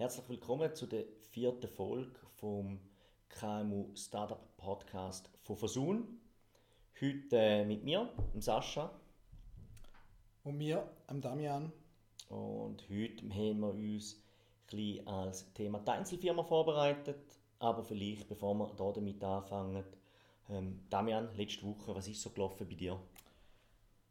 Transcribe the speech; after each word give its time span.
Herzlich 0.00 0.30
willkommen 0.30 0.74
zu 0.74 0.86
der 0.86 1.04
vierten 1.30 1.68
Folge 1.68 2.18
vom 2.38 2.80
KMU 3.28 3.94
Startup 3.94 4.40
Podcast 4.56 5.28
von 5.42 5.58
Versun. 5.58 6.18
Heute 6.98 7.36
äh, 7.36 7.66
mit 7.66 7.84
mir, 7.84 8.08
dem 8.32 8.40
Sascha. 8.40 8.98
Und 10.42 10.56
mir, 10.56 10.88
dem 11.10 11.20
Damian. 11.20 11.70
Und 12.30 12.82
heute 12.88 13.28
haben 13.28 13.60
wir 13.60 13.74
uns 13.74 14.22
ein 14.72 15.06
als 15.06 15.52
Thema 15.52 15.80
die 15.80 15.90
Einzelfirma 15.90 16.44
vorbereitet. 16.44 17.38
Aber 17.58 17.84
vielleicht, 17.84 18.26
bevor 18.26 18.54
wir 18.54 18.74
hier 18.74 18.92
damit 18.94 19.22
anfangen, 19.22 19.84
ähm, 20.48 20.80
Damian, 20.88 21.28
letzte 21.36 21.66
Woche, 21.66 21.94
was 21.94 22.08
ist 22.08 22.22
so 22.22 22.30
gelaufen 22.30 22.66
bei 22.66 22.74
dir? 22.74 22.98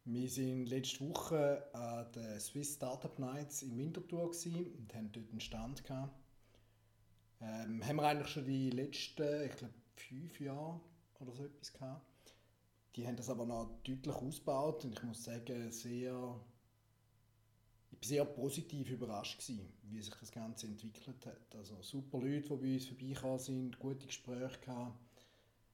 Wir 0.05 0.27
waren 0.29 0.65
letzte 0.65 1.07
Woche 1.07 1.63
an 1.73 2.11
den 2.13 2.39
Swiss 2.39 2.75
Startup 2.75 3.19
Nights 3.19 3.61
in 3.61 3.77
Winterthur 3.77 4.23
und 4.23 4.95
haben 4.95 5.11
dort 5.11 5.29
einen 5.29 5.41
Stand 5.41 5.83
gehabt. 5.83 6.17
Ähm, 7.41 7.85
haben 7.85 7.97
wir 7.97 8.03
eigentlich 8.03 8.29
schon 8.29 8.45
die 8.45 8.69
letzten, 8.69 9.43
ich 9.45 9.55
glaube, 9.55 9.73
fünf 9.95 10.39
Jahre 10.39 10.79
oder 11.19 11.33
so 11.33 11.45
etwas 11.45 11.73
gehabt. 11.73 12.33
Die 12.95 13.05
haben 13.05 13.17
das 13.17 13.29
aber 13.29 13.45
noch 13.45 13.69
deutlich 13.83 14.15
ausgebaut 14.15 14.83
und 14.85 14.93
ich 14.93 15.03
muss 15.03 15.23
sagen, 15.23 15.71
sehr, 15.71 16.41
ich 17.91 17.97
war 17.97 18.03
sehr 18.03 18.25
positiv 18.25 18.89
überrascht 18.89 19.39
gewesen, 19.39 19.71
wie 19.83 20.01
sich 20.01 20.15
das 20.15 20.31
Ganze 20.31 20.67
entwickelt 20.67 21.25
hat. 21.25 21.55
Also 21.55 21.75
super 21.81 22.19
Leute, 22.19 22.41
die 22.41 22.55
bei 22.55 22.73
uns 22.73 22.85
vorbeigekommen 22.87 23.39
sind, 23.39 23.79
gute 23.79 24.07
Gespräche 24.07 24.59
gehabt, 24.61 25.27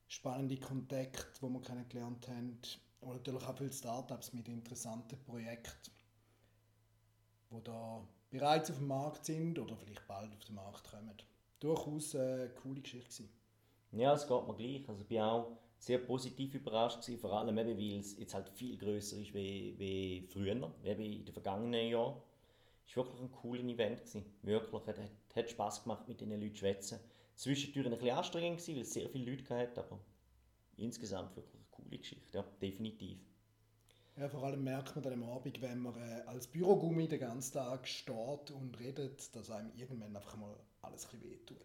spannende 0.07 0.57
Kontakte, 0.57 1.39
die 1.41 1.49
wir 1.49 1.61
kennengelernt 1.61 2.27
haben 2.27 2.59
und 3.05 3.13
natürlich 3.13 3.43
auch 3.43 3.57
viele 3.57 3.71
Startups 3.71 4.33
mit 4.33 4.47
interessanten 4.47 5.17
Projekten, 5.23 5.91
die 7.51 7.63
da 7.63 8.07
bereits 8.29 8.71
auf 8.71 8.77
dem 8.77 8.87
Markt 8.87 9.25
sind 9.25 9.59
oder 9.59 9.77
vielleicht 9.77 10.07
bald 10.07 10.33
auf 10.33 10.43
den 10.43 10.55
Markt 10.55 10.89
kommen. 10.89 11.13
Durchaus 11.59 12.15
eine 12.15 12.49
coole 12.49 12.81
Geschichte. 12.81 13.23
Ja, 13.91 14.13
es 14.13 14.27
geht 14.27 14.47
mir 14.47 14.55
gleich. 14.55 14.89
Also 14.89 15.03
ich 15.07 15.17
war 15.17 15.31
auch 15.31 15.57
sehr 15.77 15.99
positiv 15.99 16.55
überrascht, 16.55 17.01
gewesen, 17.01 17.19
vor 17.19 17.33
allem 17.33 17.57
eben, 17.57 17.77
weil 17.77 17.99
es 17.99 18.17
jetzt 18.17 18.33
halt 18.33 18.49
viel 18.49 18.77
größer 18.77 19.17
ist 19.17 19.33
wie, 19.33 20.27
früher, 20.31 20.55
wie 20.83 21.15
in 21.17 21.25
den 21.25 21.33
vergangenen 21.33 21.89
Jahren. 21.89 22.21
Es 22.87 22.97
war 22.97 23.05
wirklich 23.05 23.21
ein 23.21 23.31
cooles 23.31 23.63
Event. 23.63 23.99
Gewesen. 23.99 24.25
Wirklich, 24.41 24.81
es 24.81 24.87
hat, 24.87 25.11
hat 25.35 25.49
Spass 25.49 25.83
gemacht, 25.83 26.07
mit 26.07 26.21
den 26.21 26.31
Leuten 26.31 26.53
zu 26.53 26.59
schwätzen. 26.59 26.99
Zwischendurch 27.35 27.85
ein 27.85 27.91
bisschen 27.93 28.17
anstrengend, 28.17 28.59
gewesen, 28.59 28.75
weil 28.75 28.81
es 28.81 28.93
sehr 28.93 29.09
viele 29.09 29.31
Leute 29.31 29.55
hatte, 29.55 29.83
aber 29.83 29.99
insgesamt 30.77 31.35
wirklich 31.35 31.64
coole 31.85 31.97
Geschichte, 31.97 32.37
ja, 32.37 32.45
definitiv. 32.61 33.17
Ja, 34.17 34.29
vor 34.29 34.43
allem 34.43 34.63
merkt 34.63 34.95
man 34.95 35.03
dann 35.03 35.13
am 35.13 35.23
Abend, 35.23 35.61
wenn 35.61 35.79
man 35.79 35.93
äh, 35.95 36.21
als 36.25 36.47
Bürogummi 36.47 37.07
den 37.07 37.19
ganzen 37.19 37.53
Tag 37.53 37.85
steht 37.85 38.51
und 38.51 38.79
redet, 38.79 39.35
dass 39.35 39.51
einem 39.51 39.71
irgendwann 39.75 40.15
einfach 40.15 40.37
mal 40.37 40.55
alles 40.81 41.09
ein 41.11 41.21
wehtut. 41.21 41.57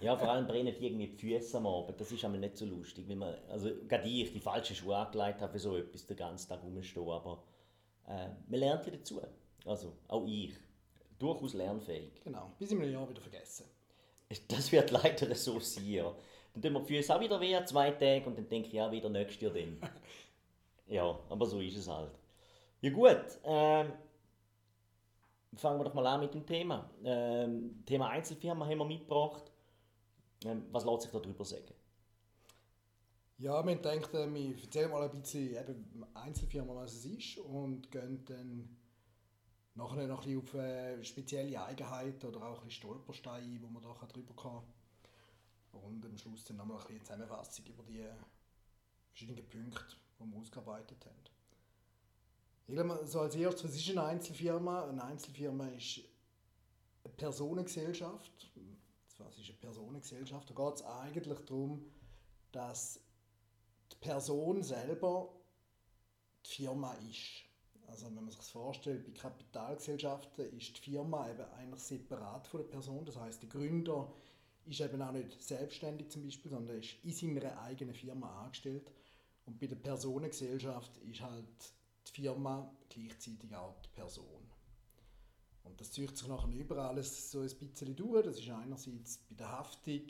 Ja, 0.00 0.16
vor 0.16 0.30
allem 0.30 0.46
brennen 0.48 0.74
irgendwie 0.80 1.08
die 1.08 1.16
Füße 1.16 1.58
am 1.58 1.66
Abend. 1.66 2.00
Das 2.00 2.10
ist 2.10 2.24
einmal 2.24 2.40
nicht 2.40 2.56
so 2.56 2.64
lustig, 2.64 3.06
wenn 3.08 3.18
man, 3.18 3.34
also 3.50 3.70
gerade 3.86 4.08
ich, 4.08 4.32
die 4.32 4.40
falschen 4.40 4.74
Schuhe 4.74 4.96
angelegt 4.96 5.42
habe 5.42 5.52
für 5.52 5.58
so 5.58 5.76
etwas, 5.76 6.06
den 6.06 6.16
ganzen 6.16 6.48
Tag 6.48 6.62
rumstehen, 6.62 7.10
aber 7.10 7.42
äh, 8.06 8.28
man 8.46 8.60
lernt 8.60 8.86
ja 8.86 8.92
dazu. 8.92 9.20
Also, 9.66 9.92
auch 10.08 10.26
ich. 10.26 10.54
Durchaus 11.18 11.52
lernfähig. 11.52 12.22
Genau, 12.24 12.52
bis 12.58 12.70
in 12.70 12.80
einem 12.80 12.92
Jahr 12.92 13.10
wieder 13.10 13.20
vergessen. 13.20 13.66
Das 14.46 14.72
wird 14.72 14.90
leider 14.92 15.34
so 15.34 15.60
sein, 15.60 15.86
ja. 15.86 16.14
Dann 16.60 16.72
tun 16.72 16.82
wir 16.82 16.86
die 16.86 16.96
Füße 16.96 17.14
auch 17.14 17.20
wieder 17.20 17.40
weh, 17.40 17.64
zwei 17.64 17.92
Tage, 17.92 18.26
und 18.26 18.36
dann 18.36 18.48
denke 18.48 18.68
ich, 18.68 18.74
ja, 18.74 18.90
wieder 18.90 19.08
nächstes 19.08 19.40
Jahr 19.40 19.52
dann. 19.52 19.78
ja, 20.88 21.18
aber 21.28 21.46
so 21.46 21.60
ist 21.60 21.76
es 21.76 21.88
halt. 21.88 22.10
Ja 22.80 22.90
gut, 22.90 23.38
ähm, 23.44 23.92
fangen 25.54 25.78
wir 25.78 25.84
doch 25.84 25.94
mal 25.94 26.06
an 26.06 26.20
mit 26.20 26.34
dem 26.34 26.44
Thema. 26.44 26.90
Ähm, 27.04 27.84
Thema 27.86 28.08
Einzelfirma 28.08 28.66
haben 28.66 28.78
wir 28.78 28.84
mitgebracht. 28.84 29.52
Ähm, 30.44 30.66
was 30.72 30.84
lässt 30.84 31.02
sich 31.02 31.12
darüber 31.12 31.44
sagen? 31.44 31.74
Ja, 33.38 33.64
wir 33.64 33.76
denken, 33.76 34.16
äh, 34.16 34.34
wir 34.34 34.60
erzählen 34.60 34.90
mal 34.90 35.08
ein 35.08 35.20
bisschen 35.20 35.56
eben 35.56 36.06
Einzelfirma, 36.14 36.74
was 36.74 36.92
es 36.94 37.04
ist 37.04 37.38
und 37.38 37.90
gehen 37.92 38.24
dann 38.24 38.76
nachher 39.74 40.08
noch 40.08 40.26
ein 40.26 40.40
bisschen 40.42 40.42
auf 40.42 40.54
äh, 40.54 41.04
spezielle 41.04 41.62
Eigenheiten 41.62 42.26
oder 42.26 42.42
auch 42.42 42.58
ein 42.58 42.66
bisschen 42.66 42.82
Stolpersteine, 42.82 43.60
wo 43.62 43.68
man 43.68 43.82
da 43.82 43.94
drüber 44.06 44.34
kann 44.34 44.62
und 45.84 46.04
am 46.04 46.16
Schluss 46.16 46.44
dann 46.44 46.56
nochmal 46.58 46.84
eine 46.88 47.02
Zusammenfassung 47.02 47.66
über 47.66 47.82
die 47.84 48.06
verschiedenen 49.08 49.48
Punkte, 49.48 49.84
die 50.20 50.24
wir 50.24 50.38
ausgearbeitet 50.38 51.04
haben. 51.06 51.16
Ich 52.66 52.74
glaube, 52.74 53.06
so 53.06 53.20
als 53.20 53.34
erstes, 53.34 53.64
was 53.64 53.76
ist 53.76 53.90
eine 53.90 54.04
Einzelfirma? 54.04 54.88
Eine 54.88 55.02
Einzelfirma 55.02 55.68
ist 55.68 56.02
eine 57.04 57.14
Personengesellschaft. 57.14 58.50
Was 59.18 59.38
ist 59.38 59.48
eine 59.48 59.58
Personengesellschaft? 59.58 60.50
Da 60.50 60.54
geht 60.54 60.74
es 60.74 60.84
eigentlich 60.84 61.38
darum, 61.46 61.84
dass 62.52 63.00
die 63.90 63.96
Person 63.96 64.62
selber 64.62 65.34
die 66.44 66.50
Firma 66.50 66.92
ist. 67.10 67.48
Also 67.86 68.06
wenn 68.06 68.14
man 68.16 68.28
sich 68.28 68.36
das 68.36 68.50
vorstellt, 68.50 69.04
bei 69.06 69.12
Kapitalgesellschaften 69.18 70.56
ist 70.56 70.76
die 70.76 70.90
Firma 70.90 71.28
eben 71.30 71.50
eigentlich 71.52 71.82
separat 71.82 72.46
von 72.46 72.60
der 72.60 72.68
Person. 72.68 73.04
Das 73.06 73.16
heißt, 73.16 73.42
der 73.42 73.48
Gründer 73.48 74.12
ist 74.68 74.80
eben 74.80 75.00
auch 75.02 75.12
nicht 75.12 75.42
selbstständig 75.42 76.10
zum 76.10 76.24
Beispiel, 76.24 76.50
sondern 76.50 76.78
ist 76.78 77.04
in 77.04 77.34
seiner 77.34 77.60
eigenen 77.62 77.94
Firma 77.94 78.44
angestellt. 78.44 78.90
Und 79.46 79.58
bei 79.58 79.66
der 79.66 79.76
Personengesellschaft 79.76 80.96
ist 80.98 81.20
halt 81.20 81.72
die 82.06 82.22
Firma 82.22 82.70
gleichzeitig 82.88 83.54
auch 83.54 83.80
die 83.80 83.88
Person. 83.88 84.50
Und 85.64 85.80
das 85.80 85.92
zieht 85.92 86.16
sich 86.16 86.28
nachher 86.28 86.50
überall 86.50 87.02
so 87.02 87.40
ein 87.40 87.48
bisschen 87.48 87.96
durch. 87.96 88.24
Das 88.24 88.38
ist 88.38 88.48
einerseits 88.48 89.18
bei 89.28 89.34
der 89.34 89.50
Haftung 89.50 90.02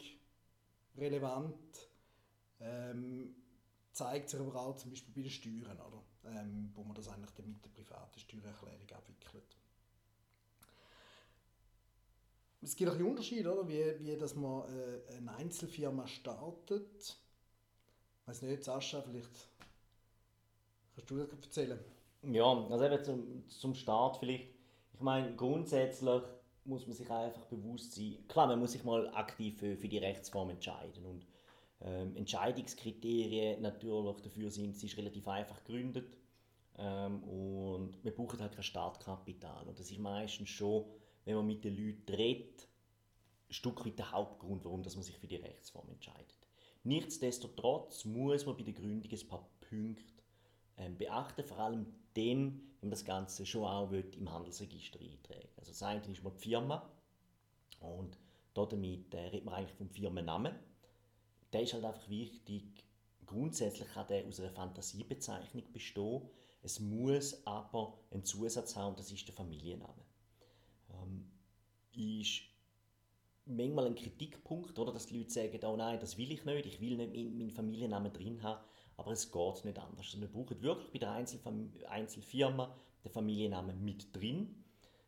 relevant, 0.96 1.88
ähm, 2.60 3.34
zeigt 3.92 4.30
sich 4.30 4.40
aber 4.40 4.54
auch 4.54 4.76
zum 4.76 4.90
Beispiel 4.90 5.14
bei 5.14 5.22
den 5.22 5.30
Steuern, 5.30 5.80
oder? 5.80 6.02
Ähm, 6.24 6.70
wo 6.74 6.84
man 6.84 6.94
das 6.94 7.08
eigentlich 7.08 7.46
mit 7.46 7.64
der 7.64 7.70
privaten 7.70 8.18
Steuererklärung 8.18 8.90
abwickelt 8.92 9.56
es 12.60 12.76
gibt 12.76 12.90
auch 12.90 12.94
einen 12.94 13.06
Unterschied, 13.06 13.46
oder? 13.46 13.68
Wie, 13.68 13.94
wie 14.00 14.16
dass 14.16 14.34
man 14.34 14.62
äh, 14.68 15.16
eine 15.16 15.34
Einzelfirma 15.34 16.06
startet. 16.06 17.18
Ich 18.20 18.28
weiß 18.28 18.42
nicht, 18.42 18.64
Sascha, 18.64 19.02
vielleicht 19.02 19.30
kannst 20.94 21.10
du 21.10 21.16
das 21.18 21.30
erzählen. 21.30 21.78
Ja, 22.22 22.44
also 22.44 22.84
eben 22.84 23.04
zum, 23.04 23.48
zum 23.48 23.74
Start 23.74 24.18
vielleicht. 24.18 24.48
Ich 24.92 25.00
meine, 25.00 25.34
grundsätzlich 25.36 26.22
muss 26.64 26.86
man 26.86 26.96
sich 26.96 27.10
einfach 27.10 27.44
bewusst 27.46 27.94
sein, 27.94 28.18
klar, 28.28 28.46
man 28.46 28.58
muss 28.58 28.72
sich 28.72 28.84
mal 28.84 29.08
aktiv 29.14 29.58
für, 29.58 29.76
für 29.76 29.88
die 29.88 29.98
Rechtsform 29.98 30.50
entscheiden 30.50 31.04
und 31.04 31.26
ähm, 31.80 32.16
Entscheidungskriterien 32.16 33.62
natürlich 33.62 34.22
dafür 34.22 34.50
sind, 34.50 34.76
sie 34.76 34.86
ist 34.86 34.96
relativ 34.96 35.26
einfach 35.28 35.62
gegründet 35.64 36.16
ähm, 36.76 37.22
und 37.22 38.04
man 38.04 38.14
braucht 38.14 38.40
halt 38.40 38.52
kein 38.52 38.64
Startkapital 38.64 39.66
und 39.66 39.78
das 39.78 39.90
ist 39.90 39.98
meistens 39.98 40.48
schon 40.50 40.84
wenn 41.28 41.36
man 41.36 41.46
mit 41.46 41.62
den 41.62 41.76
Leuten 41.76 42.14
redet, 42.14 42.66
ein 43.50 43.52
Stück 43.52 43.84
weit 43.84 43.98
der 43.98 44.12
Hauptgrund, 44.12 44.64
warum 44.64 44.80
man 44.80 45.02
sich 45.02 45.18
für 45.18 45.26
die 45.26 45.36
Rechtsform 45.36 45.86
entscheidet. 45.90 46.48
Nichtsdestotrotz 46.84 48.06
muss 48.06 48.46
man 48.46 48.56
bei 48.56 48.62
der 48.62 48.72
Gründung 48.72 49.12
ein 49.12 49.28
paar 49.28 49.46
Punkte 49.60 50.22
ähm, 50.78 50.96
beachten, 50.96 51.44
vor 51.44 51.58
allem 51.58 51.84
dann, 52.14 52.62
wenn 52.80 52.88
man 52.88 52.90
das 52.92 53.04
Ganze 53.04 53.44
schon 53.44 53.64
auch 53.64 53.92
im 53.92 54.32
Handelsregister 54.32 55.00
eintragen 55.00 55.50
Also 55.56 55.72
das 55.72 55.82
eine 55.82 56.00
ist 56.00 56.24
mal 56.24 56.30
die 56.30 56.40
Firma 56.40 56.90
und 57.80 58.16
damit 58.54 59.12
äh, 59.12 59.26
redet 59.26 59.44
man 59.44 59.56
eigentlich 59.56 59.76
vom 59.76 59.90
Firmennamen. 59.90 60.54
Der 61.52 61.60
ist 61.60 61.74
halt 61.74 61.84
einfach 61.84 62.08
wichtig. 62.08 62.64
Grundsätzlich 63.26 63.88
kann 63.88 64.06
der 64.06 64.26
aus 64.26 64.40
einer 64.40 64.50
Fantasiebezeichnung 64.50 65.70
bestehen. 65.74 66.22
Es 66.62 66.80
muss 66.80 67.46
aber 67.46 67.98
einen 68.10 68.24
Zusatz 68.24 68.76
haben, 68.76 68.96
das 68.96 69.12
ist 69.12 69.28
der 69.28 69.34
Familienname 69.34 70.07
ist 71.98 72.42
manchmal 73.46 73.86
ein 73.86 73.94
Kritikpunkt, 73.94 74.78
oder, 74.78 74.92
dass 74.92 75.06
die 75.06 75.18
Leute 75.18 75.30
sagen, 75.30 75.58
oh 75.64 75.76
nein, 75.76 75.98
das 76.00 76.18
will 76.18 76.30
ich 76.30 76.44
nicht, 76.44 76.66
ich 76.66 76.80
will 76.80 76.96
nicht 76.96 77.14
meinen 77.14 77.50
Familiennamen 77.50 78.12
drin 78.12 78.42
haben, 78.42 78.62
aber 78.96 79.12
es 79.12 79.30
geht 79.30 79.64
nicht 79.64 79.78
anders. 79.78 80.06
Also 80.06 80.20
wir 80.20 80.28
brauchen 80.28 80.60
wirklich 80.62 80.90
bei 80.92 80.98
der 80.98 81.12
Einzelfam 81.12 81.72
Einzelfirma 81.88 82.74
den 83.04 83.10
Familiennamen 83.12 83.84
mit 83.84 84.14
drin. 84.14 84.54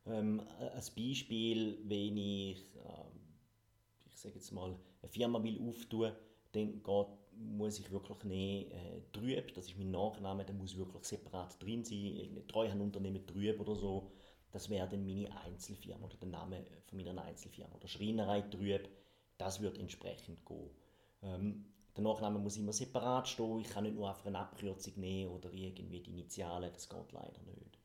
Ähm, 0.07 0.43
als 0.75 0.91
Beispiel, 0.91 1.79
wenn 1.85 2.17
ich, 2.17 2.59
äh, 2.77 4.07
ich 4.07 4.17
sage 4.17 4.37
jetzt 4.37 4.53
mal, 4.53 4.77
eine 5.03 5.11
Firma 5.11 5.43
will 5.43 5.61
auftun, 5.69 6.13
dann 6.53 6.83
geht, 6.83 7.07
muss 7.33 7.79
ich 7.79 7.91
wirklich 7.91 8.25
nehmen, 8.25 8.71
äh, 8.71 9.03
Trüb, 9.13 9.55
das 9.55 9.67
ist 9.67 9.79
mein 9.79 9.91
Nachname, 9.91 10.45
der 10.45 10.55
muss 10.55 10.77
wirklich 10.77 11.05
separat 11.05 11.63
drin 11.63 11.85
sein, 11.85 12.43
Treuhandunternehmen 12.49 13.27
Trüb 13.27 13.61
oder 13.61 13.75
so, 13.75 14.11
das 14.53 14.69
wäre 14.69 14.89
dann 14.89 15.07
meine 15.07 15.31
Einzelfirma 15.43 16.07
oder 16.07 16.17
der 16.17 16.29
Name 16.29 16.65
von 16.87 16.99
meiner 16.99 17.23
Einzelfirma 17.23 17.75
oder 17.77 17.89
Schreinerei 17.89 18.43
Trüb, 18.43 18.89
das 19.39 19.61
wird 19.61 19.79
entsprechend 19.79 20.45
gehen. 20.45 20.71
Ähm, 21.23 21.65
der 21.97 22.05
Nachname 22.05 22.39
muss 22.39 22.57
immer 22.57 22.73
separat 22.73 23.29
stehen, 23.29 23.61
ich 23.61 23.69
kann 23.69 23.85
nicht 23.85 23.97
nur 23.97 24.09
einfach 24.09 24.27
eine 24.27 24.39
Abkürzung 24.39 24.95
nehmen 24.97 25.33
oder 25.33 25.53
irgendwie 25.53 26.01
die 26.01 26.11
Initialen, 26.11 26.73
das 26.73 26.89
geht 26.89 27.13
leider 27.13 27.43
nicht. 27.43 27.79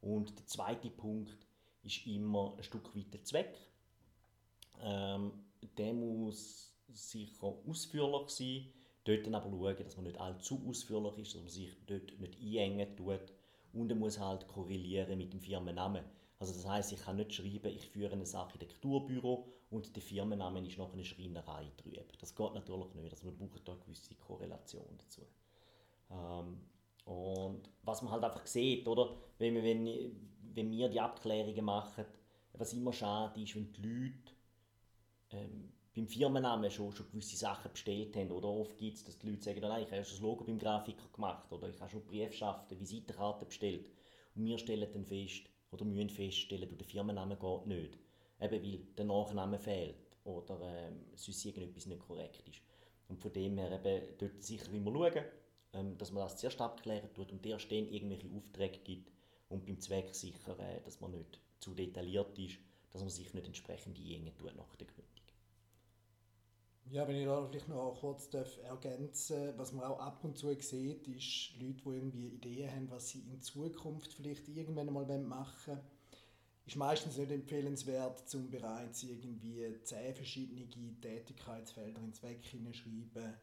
Und 0.00 0.38
der 0.38 0.46
zweite 0.46 0.90
Punkt 0.90 1.46
ist 1.82 2.06
immer 2.06 2.54
ein 2.56 2.62
Stück 2.62 2.94
weit 2.96 3.12
der 3.12 3.24
Zweck. 3.24 3.54
Ähm, 4.82 5.32
der 5.76 5.92
muss 5.92 6.74
sicher 6.88 7.54
ausführlich 7.68 8.28
sein, 8.30 8.72
dort 9.04 9.26
dann 9.26 9.34
aber 9.34 9.50
schauen, 9.50 9.84
dass 9.84 9.96
man 9.96 10.06
nicht 10.06 10.20
allzu 10.20 10.62
ausführlich 10.66 11.18
ist, 11.18 11.34
dass 11.34 11.42
man 11.42 11.50
sich 11.50 11.76
dort 11.86 12.18
nicht 12.18 12.40
einengen 12.40 12.96
tut 12.96 13.32
und 13.72 13.90
er 13.90 13.96
muss 13.96 14.18
halt 14.18 14.46
korrelieren 14.48 15.18
mit 15.18 15.32
dem 15.32 15.40
Firmennamen. 15.40 16.04
Also 16.38 16.54
das 16.54 16.66
heißt, 16.66 16.92
ich 16.92 17.02
kann 17.02 17.16
nicht 17.16 17.34
schreiben, 17.34 17.68
ich 17.68 17.86
führe 17.86 18.12
ein 18.12 18.34
Architekturbüro 18.34 19.46
und 19.70 19.94
der 19.94 20.02
Firmenname 20.02 20.66
ist 20.66 20.78
noch 20.78 20.92
eine 20.92 21.04
Schreinerei 21.04 21.70
drüber. 21.76 22.02
Das 22.18 22.34
geht 22.34 22.54
natürlich 22.54 22.94
nicht, 22.94 23.12
also 23.12 23.26
man 23.38 23.48
braucht 23.48 23.68
da 23.68 23.72
eine 23.72 23.80
gewisse 23.82 24.14
Korrelation 24.14 24.98
dazu. 24.98 25.22
Ähm, 26.10 26.60
und 27.04 27.70
was 27.82 28.02
man 28.02 28.12
halt 28.12 28.24
einfach 28.24 28.46
sieht, 28.46 28.86
oder, 28.88 29.16
wenn, 29.38 29.54
wir, 29.54 29.62
wenn, 29.62 29.86
wenn 30.54 30.70
wir 30.70 30.88
die 30.88 31.00
Abklärungen 31.00 31.64
machen, 31.64 32.04
was 32.54 32.72
immer 32.72 32.92
schade 32.92 33.40
ist, 33.40 33.54
wenn 33.54 33.72
die 33.72 33.82
Leute 33.82 34.32
ähm, 35.30 35.72
beim 35.94 36.06
Firmennamen 36.06 36.70
schon, 36.70 36.92
schon 36.92 37.10
gewisse 37.10 37.36
Sachen 37.36 37.70
bestellt 37.72 38.16
haben. 38.16 38.30
Oder 38.30 38.48
oft 38.48 38.76
gibt 38.76 38.96
es, 38.96 39.04
dass 39.04 39.18
die 39.18 39.28
Leute 39.28 39.42
sagen, 39.42 39.60
nein, 39.60 39.82
ich 39.82 39.90
habe 39.90 40.04
schon 40.04 40.14
das 40.14 40.20
Logo 40.20 40.44
beim 40.44 40.58
Grafiker 40.58 41.08
gemacht 41.12 41.50
oder 41.52 41.68
ich 41.68 41.80
habe 41.80 41.90
schon 41.90 42.04
Briefschaften, 42.04 42.78
Visitenkarten 42.78 43.48
bestellt. 43.48 43.90
Und 44.34 44.44
wir 44.44 44.58
stellen 44.58 44.88
dann 44.92 45.04
fest, 45.04 45.42
oder 45.72 45.84
müssen 45.84 46.10
feststellen, 46.10 46.68
du, 46.68 46.76
der 46.76 46.86
Firmenname 46.86 47.36
geht 47.36 47.66
nicht. 47.66 47.98
Eben 48.40 48.62
weil 48.62 48.78
der 48.96 49.04
Nachname 49.04 49.58
fehlt 49.58 49.96
oder 50.24 50.60
ähm, 50.62 51.04
sonst 51.14 51.44
irgendetwas 51.44 51.86
nicht 51.86 52.00
korrekt 52.00 52.48
ist. 52.48 52.60
Und 53.08 53.20
von 53.20 53.32
dem 53.32 53.58
her 53.58 53.72
eben 53.72 54.06
dort 54.18 54.42
sicher 54.42 54.72
immer 54.72 54.92
schauen, 54.92 55.24
ähm, 55.72 55.98
dass 55.98 56.12
man 56.12 56.22
das 56.22 56.36
zuerst 56.36 56.60
abklären 56.60 57.12
tut 57.14 57.32
und 57.32 57.44
erst 57.44 57.70
dann 57.70 57.88
irgendwelche 57.88 58.28
Aufträge 58.34 58.78
gibt 58.78 59.12
und 59.48 59.66
beim 59.66 59.80
Zweck 59.80 60.14
sicher, 60.14 60.58
äh, 60.58 60.80
dass 60.82 61.00
man 61.00 61.12
nicht 61.12 61.40
zu 61.58 61.74
detailliert 61.74 62.38
ist, 62.38 62.58
dass 62.90 63.02
man 63.02 63.10
sich 63.10 63.32
nicht 63.34 63.46
entsprechend 63.46 63.98
einengen 63.98 64.36
tut 64.36 64.56
nach 64.56 64.74
der 64.76 64.86
Gründung. 64.86 65.19
Ja, 66.92 67.06
wenn 67.06 67.14
ich 67.14 67.24
da 67.24 67.46
vielleicht 67.46 67.68
noch 67.68 67.96
kurz 68.00 68.28
darf 68.30 68.58
ergänzen 68.64 69.52
was 69.56 69.72
man 69.72 69.84
auch 69.84 70.00
ab 70.00 70.24
und 70.24 70.36
zu 70.36 70.52
sieht, 70.58 71.06
ist 71.06 71.52
Leute, 71.60 71.82
die 71.84 71.88
irgendwie 71.88 72.28
Ideen 72.30 72.68
haben, 72.68 72.90
was 72.90 73.10
sie 73.10 73.20
in 73.20 73.40
Zukunft 73.40 74.12
vielleicht 74.12 74.48
irgendwann 74.48 74.92
mal 74.92 75.06
machen 75.18 75.74
wollen. 75.74 75.80
Ist 76.66 76.76
meistens 76.76 77.16
nicht 77.16 77.30
empfehlenswert, 77.30 78.28
zum 78.28 78.50
bereits 78.50 79.04
irgendwie 79.04 79.72
zehn 79.84 80.14
verschiedene 80.16 80.68
Tätigkeitsfelder 81.00 82.00
ins 82.02 82.24
Weg 82.24 82.44
hineinschreiben, 82.44 83.38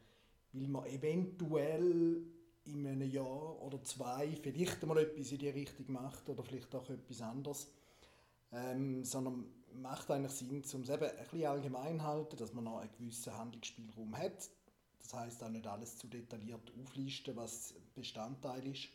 weil 0.51 0.67
man 0.67 0.85
eventuell 0.85 2.21
in 2.65 2.85
einem 2.85 3.09
Jahr 3.09 3.61
oder 3.61 3.81
zwei 3.81 4.27
vielleicht 4.41 4.85
mal 4.85 4.97
etwas 4.97 5.31
in 5.31 5.37
die 5.37 5.49
Richtung 5.49 5.93
macht 5.93 6.27
oder 6.27 6.43
vielleicht 6.43 6.75
auch 6.75 6.89
etwas 6.89 7.21
anderes. 7.21 7.71
Ähm, 8.51 9.05
sondern 9.05 9.45
macht 9.81 10.09
eigentlich 10.11 10.31
Sinn, 10.33 10.49
um 10.49 10.81
es 10.81 10.89
eben 10.89 11.03
ein 11.03 11.17
bisschen 11.17 11.45
allgemein 11.45 12.03
halten, 12.03 12.37
dass 12.37 12.53
man 12.53 12.65
noch 12.65 12.79
einen 12.79 12.91
gewissen 12.91 13.35
Handlungsspielraum 13.37 14.17
hat. 14.17 14.49
Das 14.99 15.13
heißt 15.13 15.43
auch 15.43 15.49
nicht 15.49 15.67
alles 15.67 15.97
zu 15.97 16.07
detailliert 16.07 16.71
auflisten, 16.81 17.35
was 17.35 17.73
Bestandteil 17.95 18.65
ist, 18.67 18.89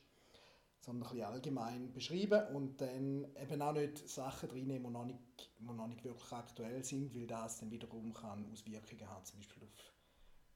sondern 0.80 1.08
ein 1.08 1.14
bisschen 1.14 1.26
allgemein 1.26 1.92
beschreiben 1.92 2.54
und 2.54 2.80
dann 2.80 3.26
eben 3.40 3.62
auch 3.62 3.72
nicht 3.72 4.08
Sachen 4.08 4.50
reinnehmen, 4.50 4.84
die 4.84 4.90
noch 4.90 5.04
nicht, 5.04 5.50
die 5.58 5.64
noch 5.64 5.86
nicht 5.86 6.04
wirklich 6.04 6.32
aktuell 6.32 6.84
sind, 6.84 7.14
weil 7.14 7.26
das 7.26 7.60
dann 7.60 7.70
wiederum 7.70 8.12
kann 8.12 8.44
Auswirkungen 8.52 9.08
haben, 9.08 9.24
zum 9.24 9.38
Beispiel 9.38 9.62
auf 9.62 9.70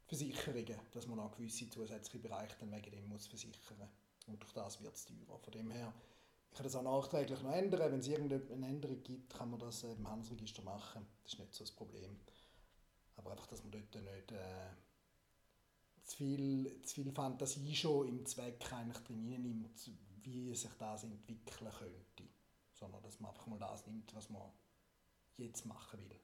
Versicherungen, 0.07 0.79
dass 0.93 1.07
man 1.07 1.17
noch 1.17 1.37
gewisse 1.37 1.71
zusätzliche 1.71 2.19
Bereiche 2.19 2.57
dann 2.61 2.73
wegen 2.73 2.91
dem 2.91 3.09
muss 3.09 3.27
versichern 3.27 3.89
und 4.27 4.43
durch 4.43 4.53
das 4.53 4.83
wird 4.83 4.95
es 4.95 5.07
teurer. 5.07 5.39
Von 5.39 5.53
dem 5.53 5.71
her 5.71 5.93
kann 6.57 6.65
das 6.65 6.77
auch 6.77 6.83
nachträglich 6.83 7.43
noch 7.43 7.53
ändern. 7.53 7.93
Wenn 7.93 8.01
es 8.01 8.09
irgendeine 8.09 8.67
Änderung 8.67 9.03
gibt, 9.03 9.35
kann 9.35 9.51
man 9.51 9.61
das 9.61 9.85
im 9.85 10.09
Handelsregister 10.09 10.63
machen. 10.63 11.07
Das 11.23 11.35
ist 11.35 11.39
nicht 11.39 11.55
so 11.55 11.65
das 11.65 11.73
Problem. 11.73 12.19
Aber 13.17 13.33
einfach, 13.33 13.47
dass 13.47 13.63
man 13.63 13.73
dort 13.73 13.95
nicht 13.95 14.33
äh, 14.33 14.71
zu, 16.03 16.17
viel, 16.17 16.83
zu 16.83 16.95
viel 16.95 17.13
Fantasie 17.13 17.75
schon 17.75 18.09
im 18.09 18.25
Zweck 18.25 18.73
eigentlich 18.73 19.05
drin 19.05 19.29
nimmt, 19.29 19.91
wie 20.23 20.55
sich 20.55 20.73
das 20.79 21.05
entwickeln 21.05 21.71
könnte. 21.79 22.31
Sondern 22.73 23.03
dass 23.03 23.21
man 23.21 23.31
einfach 23.31 23.47
mal 23.47 23.59
das 23.59 23.87
nimmt, 23.87 24.15
was 24.15 24.31
man 24.31 24.51
jetzt 25.37 25.67
machen 25.67 26.01
will. 26.09 26.21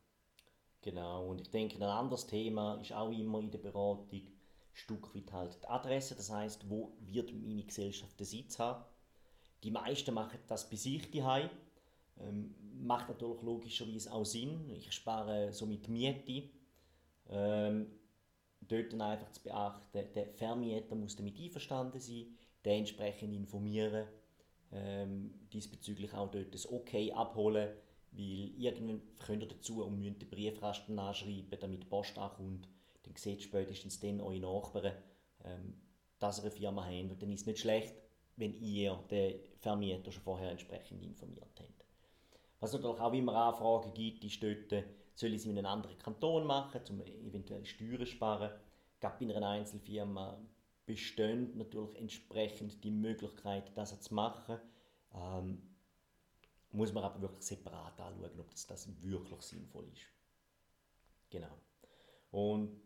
Genau, 0.81 1.29
und 1.29 1.41
ich 1.41 1.51
denke, 1.51 1.77
ein 1.77 1.83
anderes 1.83 2.27
Thema 2.27 2.81
ist 2.81 2.93
auch 2.93 3.11
immer 3.11 3.39
in 3.39 3.51
der 3.51 3.59
Beratung 3.59 4.09
ein 4.11 4.39
Stück 4.73 5.15
weit 5.15 5.31
halt 5.33 5.63
die 5.63 5.69
Adresse. 5.69 6.17
Das 6.17 6.31
heißt, 6.31 6.69
wo 6.69 6.97
wird 7.01 7.33
meine 7.33 7.65
Gesellschaft 7.65 8.19
den 8.19 8.27
Sitz 8.27 8.59
haben? 8.59 8.85
Die 9.63 9.71
meisten 9.71 10.15
machen 10.15 10.39
das 10.47 10.69
bei 10.69 10.77
sich 10.77 11.11
daheim. 11.11 11.51
Ähm, 12.21 12.55
macht 12.81 13.09
natürlich 13.09 13.43
logischerweise 13.43 14.13
auch 14.13 14.25
Sinn. 14.25 14.69
Ich 14.71 14.93
spare 14.93 15.53
somit 15.53 15.89
Miete. 15.89 16.51
Ähm, 17.29 17.87
dort 18.69 18.93
dann 18.93 19.01
einfach 19.01 19.31
zu 19.33 19.43
beachten, 19.43 20.13
der 20.15 20.27
Vermieter 20.27 20.95
muss 20.95 21.17
damit 21.17 21.39
einverstanden 21.39 22.01
sein, 22.01 22.27
den 22.65 22.81
entsprechend 22.81 23.35
informieren, 23.35 24.07
ähm, 24.73 25.35
diesbezüglich 25.53 26.13
auch 26.15 26.31
dort 26.31 26.55
das 26.55 26.71
Okay 26.71 27.13
abholen, 27.13 27.71
weil 28.13 28.51
irgendwann 28.59 29.03
könnt 29.19 29.43
ihr 29.43 29.49
dazu 29.49 29.85
und 29.85 29.99
müsst 29.99 30.23
den 30.23 30.31
Briefkasten 30.31 30.99
anschreiben, 30.99 31.59
damit 31.61 31.83
die 31.83 31.87
Post 31.87 32.19
ankommt. 32.19 32.69
Dann 33.03 33.17
seht 33.17 33.43
spätestens 33.43 33.99
dann 34.01 34.21
eure 34.21 34.41
Nachbarn, 34.41 34.93
ähm, 35.45 35.75
dass 36.19 36.39
ihr 36.39 36.45
eine 36.45 36.51
Firma 36.53 36.85
habt 36.85 37.11
und 37.11 37.23
dann 37.23 37.33
ist 37.33 37.41
es 37.43 37.47
nicht 37.47 37.61
schlecht, 37.61 37.95
wenn 38.37 38.55
ihr 38.55 38.99
den 39.11 39.41
Vermieter 39.63 40.11
schon 40.11 40.23
vorher 40.23 40.51
entsprechend 40.51 41.03
informiert 41.03 41.59
habt. 41.59 41.85
Was 42.61 42.73
natürlich 42.73 43.01
auch 43.01 43.13
immer 43.13 43.35
Anfragen 43.35 43.95
gibt, 43.95 44.25
ist 44.25 44.43
dort, 44.43 44.85
soll 45.15 45.31
ich 45.31 45.37
es 45.37 45.47
in 45.47 45.57
einem 45.57 45.67
anderen 45.67 45.99
Kanton 45.99 46.47
machen, 46.47 46.81
um 46.91 47.01
eventuell 47.01 47.65
Steuern 47.65 48.01
zu 48.01 48.07
sparen. 48.07 48.51
Gerade 49.01 49.27
bei 49.27 49.37
einer 49.37 49.49
Einzelfirma 49.49 50.39
besteht 50.87 51.57
natürlich 51.57 51.97
entsprechend 51.97 52.83
die 52.85 52.91
Möglichkeit, 52.91 53.77
das 53.77 53.99
zu 54.01 54.15
machen. 54.15 54.59
Ähm, 55.15 55.63
muss 56.73 56.93
man 56.93 57.05
aber 57.05 57.21
wirklich 57.21 57.43
separat 57.43 58.01
anschauen, 58.01 58.41
ob 58.41 58.51
das, 58.51 58.67
das 58.67 58.89
wirklich 59.03 59.43
sinnvoll 59.43 59.89
ist. 59.93 60.07
Genau. 61.31 61.59
Und 62.31 62.81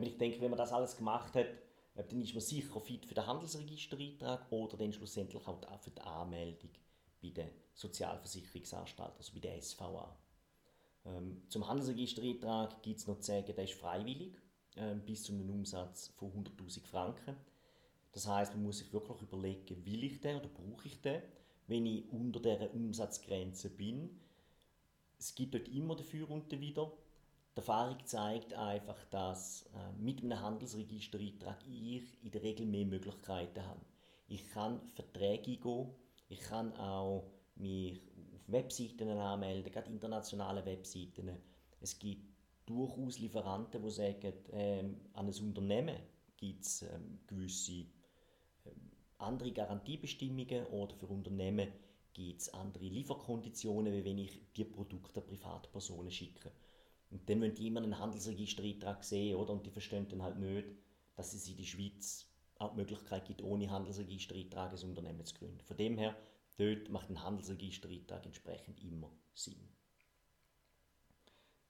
ich 0.00 0.16
denke, 0.16 0.40
wenn 0.40 0.50
man 0.50 0.58
das 0.58 0.72
alles 0.72 0.96
gemacht 0.96 1.34
hat, 1.34 1.46
dann 1.94 2.22
ist 2.22 2.34
man 2.34 2.40
sicher 2.40 2.80
fit 2.80 3.04
für 3.04 3.14
den 3.14 3.26
Handelsregistereintrag 3.26 4.50
oder 4.50 4.76
dann 4.76 4.92
schlussendlich 4.92 5.46
auch 5.46 5.80
für 5.80 5.90
die 5.90 6.00
Anmeldung 6.00 6.70
bei 7.22 7.30
der 7.30 7.50
Sozialversicherungsanstalt, 7.74 9.16
also 9.16 9.32
bei 9.34 9.40
der 9.40 9.60
SVA. 9.60 10.16
Ähm, 11.04 11.42
zum 11.48 11.66
Handelsregistereintrag 11.68 12.82
gibt 12.82 13.00
es 13.00 13.06
noch 13.06 13.18
zu 13.18 13.32
sagen, 13.32 13.54
der 13.54 13.64
ist 13.64 13.74
freiwillig, 13.74 14.34
äh, 14.76 14.94
bis 14.94 15.24
zu 15.24 15.32
einem 15.32 15.50
Umsatz 15.50 16.12
von 16.16 16.32
100'000 16.32 16.86
Franken. 16.86 17.36
Das 18.12 18.26
heißt, 18.26 18.54
man 18.54 18.64
muss 18.64 18.78
sich 18.78 18.92
wirklich 18.92 19.22
überlegen, 19.22 19.84
will 19.84 20.04
ich 20.04 20.20
den 20.20 20.36
oder 20.36 20.48
brauche 20.48 20.86
ich 20.86 21.00
den, 21.00 21.22
wenn 21.66 21.86
ich 21.86 22.10
unter 22.10 22.40
dieser 22.40 22.72
Umsatzgrenze 22.74 23.70
bin. 23.70 24.20
Es 25.18 25.34
gibt 25.34 25.54
dort 25.54 25.68
immer 25.68 25.96
dafür 25.96 26.30
und 26.30 26.50
wieder 26.60 26.92
die 27.54 27.58
Erfahrung 27.58 27.98
zeigt 28.06 28.54
einfach, 28.54 29.04
dass 29.10 29.66
äh, 29.74 29.92
mit 30.00 30.22
einem 30.22 30.40
Handelsregistereintrag 30.40 31.58
ich 31.68 32.24
in 32.24 32.30
der 32.30 32.42
Regel 32.42 32.64
mehr 32.64 32.86
Möglichkeiten 32.86 33.62
habe. 33.66 33.80
Ich 34.26 34.48
kann 34.48 34.80
Verträge 34.94 35.58
gehen, 35.58 35.88
ich 36.30 36.40
kann 36.40 36.74
auch 36.76 37.30
mich 37.56 38.00
auf 38.34 38.50
Webseiten 38.50 39.10
anmelden, 39.10 39.70
gerade 39.70 39.90
internationale 39.90 40.64
Webseiten. 40.64 41.30
Es 41.80 41.98
gibt 41.98 42.32
durchaus 42.64 43.18
Lieferanten, 43.18 43.82
die 43.82 43.90
sagen, 43.90 44.32
ähm, 44.52 44.96
an 45.12 45.26
ein 45.26 45.44
Unternehmen 45.44 45.96
gibt 46.38 46.64
es 46.64 46.82
ähm, 46.82 47.20
gewisse 47.26 47.84
ähm, 48.64 48.90
andere 49.18 49.52
Garantiebestimmungen 49.52 50.66
oder 50.68 50.94
für 50.94 51.06
Unternehmen 51.06 51.68
gibt 52.14 52.40
es 52.40 52.54
andere 52.54 52.84
Lieferkonditionen, 52.84 53.92
wie 53.92 54.04
wenn 54.04 54.18
ich 54.18 54.40
die 54.56 54.64
Produkte 54.64 55.20
an 55.20 55.26
Privatpersonen 55.26 56.10
schicke. 56.10 56.50
Und 57.12 57.28
dann 57.28 57.38
müssen 57.38 57.54
die 57.54 57.66
immer 57.66 57.82
einen 57.82 57.98
Handelsregistereintrag 57.98 59.04
sehen, 59.04 59.36
oder? 59.36 59.52
Und 59.52 59.66
die 59.66 59.70
verstehen 59.70 60.08
dann 60.08 60.22
halt 60.22 60.38
nicht, 60.38 60.68
dass 61.14 61.34
es 61.34 61.46
in 61.46 61.56
der 61.56 61.64
Schweiz 61.64 62.26
auch 62.56 62.70
die 62.70 62.76
Möglichkeit 62.76 63.26
gibt, 63.26 63.42
ohne 63.42 63.70
Handelsregistereintrag 63.70 64.72
ein 64.72 64.88
Unternehmen 64.88 65.24
zu 65.24 65.34
gründen. 65.34 65.60
Von 65.60 65.76
dem 65.76 65.98
her, 65.98 66.16
dort 66.56 66.88
macht 66.88 67.10
ein 67.10 67.22
Handelsregistereintrag 67.22 68.24
entsprechend 68.24 68.82
immer 68.82 69.10
Sinn. 69.34 69.68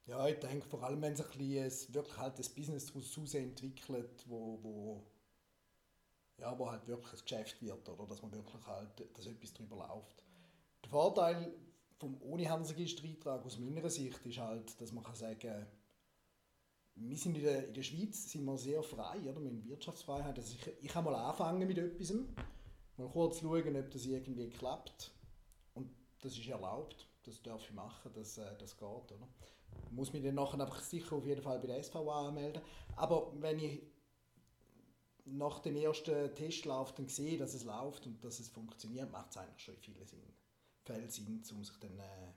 Ja, 0.07 0.27
ich 0.29 0.39
denke, 0.39 0.69
vor 0.69 0.83
allem 0.83 1.01
wenn 1.03 1.17
sich 1.17 1.27
ein 1.35 1.95
wirklich 1.95 2.17
halt 2.17 2.39
das 2.39 2.49
Business 2.49 2.93
daraus 2.93 3.35
entwickelt, 3.35 4.25
wo, 4.29 4.59
wo, 4.63 5.07
ja, 6.39 6.57
wo 6.59 6.71
halt 6.71 6.87
wirklich 6.87 7.13
ein 7.13 7.25
Geschäft 7.25 7.63
wird, 7.63 7.89
oder 7.89 8.07
dass 8.07 8.23
man 8.23 8.33
wirklich 8.33 8.67
halt, 8.67 9.17
dass 9.17 9.27
etwas 9.27 9.53
darüber 9.55 9.77
läuft. 9.77 10.23
Der 10.85 10.91
Vorteil 10.91 11.55
vom 12.03 12.21
ohne 12.21 12.51
Handelsregistereintrag 12.51 13.47
aus 13.47 13.59
meiner 13.59 13.89
Sicht 13.89 14.27
ist 14.27 14.39
halt, 14.39 14.81
dass 14.81 14.91
man 14.91 15.05
kann 15.05 15.15
sagen 15.15 15.67
wir 16.95 17.17
sind 17.17 17.37
in 17.37 17.45
der, 17.45 17.69
in 17.69 17.75
der 17.75 17.83
Schweiz 17.83 18.31
sind 18.31 18.45
wir 18.45 18.59
sehr 18.59 18.83
frei, 18.83 19.19
oder? 19.21 19.41
wir 19.41 19.49
haben 19.49 19.65
Wirtschaftsfreiheit. 19.65 20.37
Also 20.37 20.55
ich, 20.55 20.85
ich 20.85 20.89
kann 20.89 21.05
mal 21.05 21.15
anfangen 21.15 21.67
mit 21.67 21.79
etwas, 21.79 22.13
mal 22.99 23.09
kurz 23.09 23.41
schauen, 23.41 23.77
ob 23.77 23.91
das 23.91 24.05
irgendwie 24.05 24.51
klappt. 24.51 25.11
Und 25.73 25.89
das 26.21 26.37
ist 26.37 26.47
erlaubt, 26.49 27.09
das 27.23 27.41
darf 27.41 27.63
ich 27.63 27.73
machen, 27.73 28.11
das, 28.15 28.37
äh, 28.37 28.59
das 28.59 28.77
geht. 28.77 28.83
Oder? 28.85 29.29
muss 29.91 30.13
mich 30.13 30.23
dann 30.23 30.35
nachher 30.35 30.61
einfach 30.61 30.83
sicher 30.83 31.17
auf 31.17 31.25
jeden 31.25 31.41
Fall 31.41 31.59
bei 31.61 31.69
der 31.69 31.83
SVA 31.83 32.29
anmelden. 32.29 32.63
Aber 32.97 33.33
wenn 33.41 33.59
ich 33.59 33.81
nach 35.25 35.61
dem 35.61 35.77
ersten 35.77 36.35
Testlauf 36.35 36.93
dann 36.95 37.09
sehe, 37.09 37.39
dass 37.39 37.55
es 37.55 37.65
läuft 37.65 38.07
und 38.07 38.23
dass 38.23 38.39
es 38.39 38.49
funktioniert, 38.49 39.11
macht 39.11 39.31
es 39.31 39.37
eigentlich 39.39 39.63
schon 39.63 39.75
in 39.77 39.81
vielen 39.81 40.07
Sinn, 40.07 40.35
Fällen 40.85 41.09
Sinn, 41.09 41.43
um 41.53 41.65
sich 41.65 41.77
dann 41.79 41.99
äh, 41.99 42.33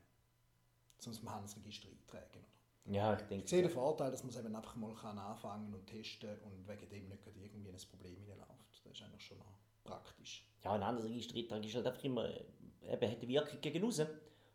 zum 0.98 1.14
Handelsregister 1.30 1.88
eintragen. 1.90 2.46
Ja, 2.88 3.14
ich 3.16 3.22
denke. 3.22 3.44
Ich 3.46 3.50
sehe 3.50 3.64
den 3.64 3.72
Vorteil, 3.72 4.12
dass 4.12 4.24
man 4.24 4.30
es 4.30 4.38
eben 4.38 4.56
einfach 4.56 4.76
mal 4.76 4.94
kann 4.94 5.18
anfangen 5.18 5.74
und 5.74 5.88
testen 5.88 6.38
und 6.42 6.68
wegen 6.68 6.90
dem 6.90 7.08
nicht 7.10 7.22
irgendwie 7.26 7.72
ein 7.72 7.90
Problem 7.90 8.16
hineinläuft. 8.16 8.86
Das 8.86 8.94
ist 8.94 9.04
eigentlich 9.04 9.26
schon 9.26 9.40
noch 9.40 9.54
praktisch. 9.84 10.46
Ja, 10.64 10.74
ein 10.74 10.86
Handelsregistereintrag 10.86 11.66
ist 11.66 11.76
halt 11.76 11.88
einfach 11.88 12.04
immer, 12.04 12.30
eben, 12.30 12.42
hat 12.84 13.02
eine 13.02 13.28
Wirkung 13.28 13.62
gegen 13.62 13.84
außen. 13.84 14.08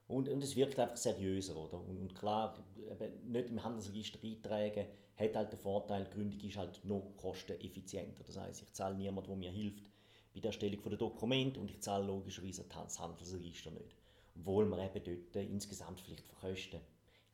Und, 0.07 0.29
und 0.29 0.43
es 0.43 0.57
wirkt 0.57 0.79
einfach 0.79 0.97
seriöser, 0.97 1.57
oder? 1.57 1.81
Und, 1.81 1.99
und 1.99 2.15
klar, 2.15 2.57
eben 2.77 3.31
nicht 3.31 3.49
im 3.49 3.63
Handelsregister 3.63 4.19
eintragen, 4.23 4.87
hat 5.17 5.37
halt 5.37 5.53
den 5.53 5.59
Vorteil, 5.59 6.05
die 6.05 6.11
Gründung 6.11 6.41
ist 6.41 6.57
halt 6.57 6.85
noch 6.85 7.13
kosteneffizienter. 7.17 8.25
Das 8.25 8.37
heißt, 8.37 8.63
ich 8.63 8.73
zahle 8.73 8.97
niemanden, 8.97 9.29
der 9.29 9.37
mir 9.37 9.51
hilft 9.51 9.90
bei 10.35 10.41
der 10.41 10.51
Erstellung 10.51 10.83
der 10.83 10.99
Dokumente 10.99 11.61
und 11.61 11.71
ich 11.71 11.81
zahle 11.81 12.05
logischerweise 12.07 12.65
das 12.69 12.99
Handelsregister 12.99 13.71
nicht. 13.71 13.97
Obwohl 14.37 14.65
man 14.65 14.81
eben 14.81 15.05
dort 15.33 15.49
insgesamt 15.49 16.01
vielleicht 16.01 16.27
für 16.27 16.35
Kosten, 16.35 16.81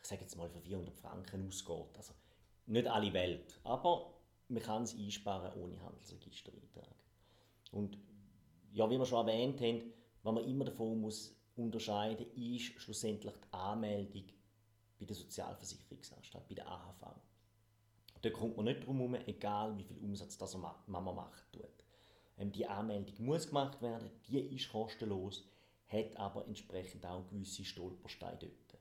ich 0.01 0.07
sage 0.07 0.23
jetzt 0.23 0.37
mal 0.37 0.49
für 0.49 0.61
400 0.61 0.95
Franken 0.97 1.47
ausgeht. 1.47 1.97
Also 1.97 2.15
nicht 2.67 2.87
alle 2.87 3.13
Welt, 3.13 3.61
aber 3.65 4.15
man 4.49 4.63
kann 4.63 4.83
es 4.83 4.95
einsparen 4.95 5.61
ohne 5.61 5.81
Handelsregistereintrag. 5.81 6.95
Und 7.73 7.99
ja, 8.73 8.89
wie 8.91 8.99
wir 8.99 9.07
schon 9.07 9.27
erwähnt 9.27 9.61
haben, 9.61 9.93
was 10.23 10.35
man 10.35 10.45
immer 10.45 10.65
davon 10.65 11.01
muss 11.01 11.35
unterscheiden, 11.57 12.27
ist 12.35 12.81
schlussendlich 12.81 13.35
die 13.35 13.53
Anmeldung 13.55 14.25
bei 14.99 15.05
der 15.05 15.17
Sozialversicherungsanstalt, 15.17 16.49
bei 16.49 16.55
der 16.55 16.69
AHV. 16.69 17.15
Da 18.23 18.31
kommt 18.31 18.57
man 18.57 18.65
nicht 18.67 18.85
drum 18.85 18.99
herum, 18.99 19.15
egal 19.27 19.77
wie 19.79 19.85
viel 19.85 19.99
Umsatz 19.99 20.37
das 20.39 20.57
Mama 20.57 21.13
macht. 21.13 21.53
Tut. 21.53 21.86
Ähm, 22.39 22.53
die 22.53 22.67
Anmeldung 22.67 23.15
muss 23.25 23.49
gemacht 23.49 23.81
werden, 23.83 24.11
die 24.29 24.39
ist 24.39 24.71
kostenlos, 24.71 25.45
hat 25.89 26.17
aber 26.17 26.47
entsprechend 26.47 27.07
auch 27.07 27.27
gewisse 27.29 27.65
Stolpersteine 27.65 28.39
dort. 28.39 28.81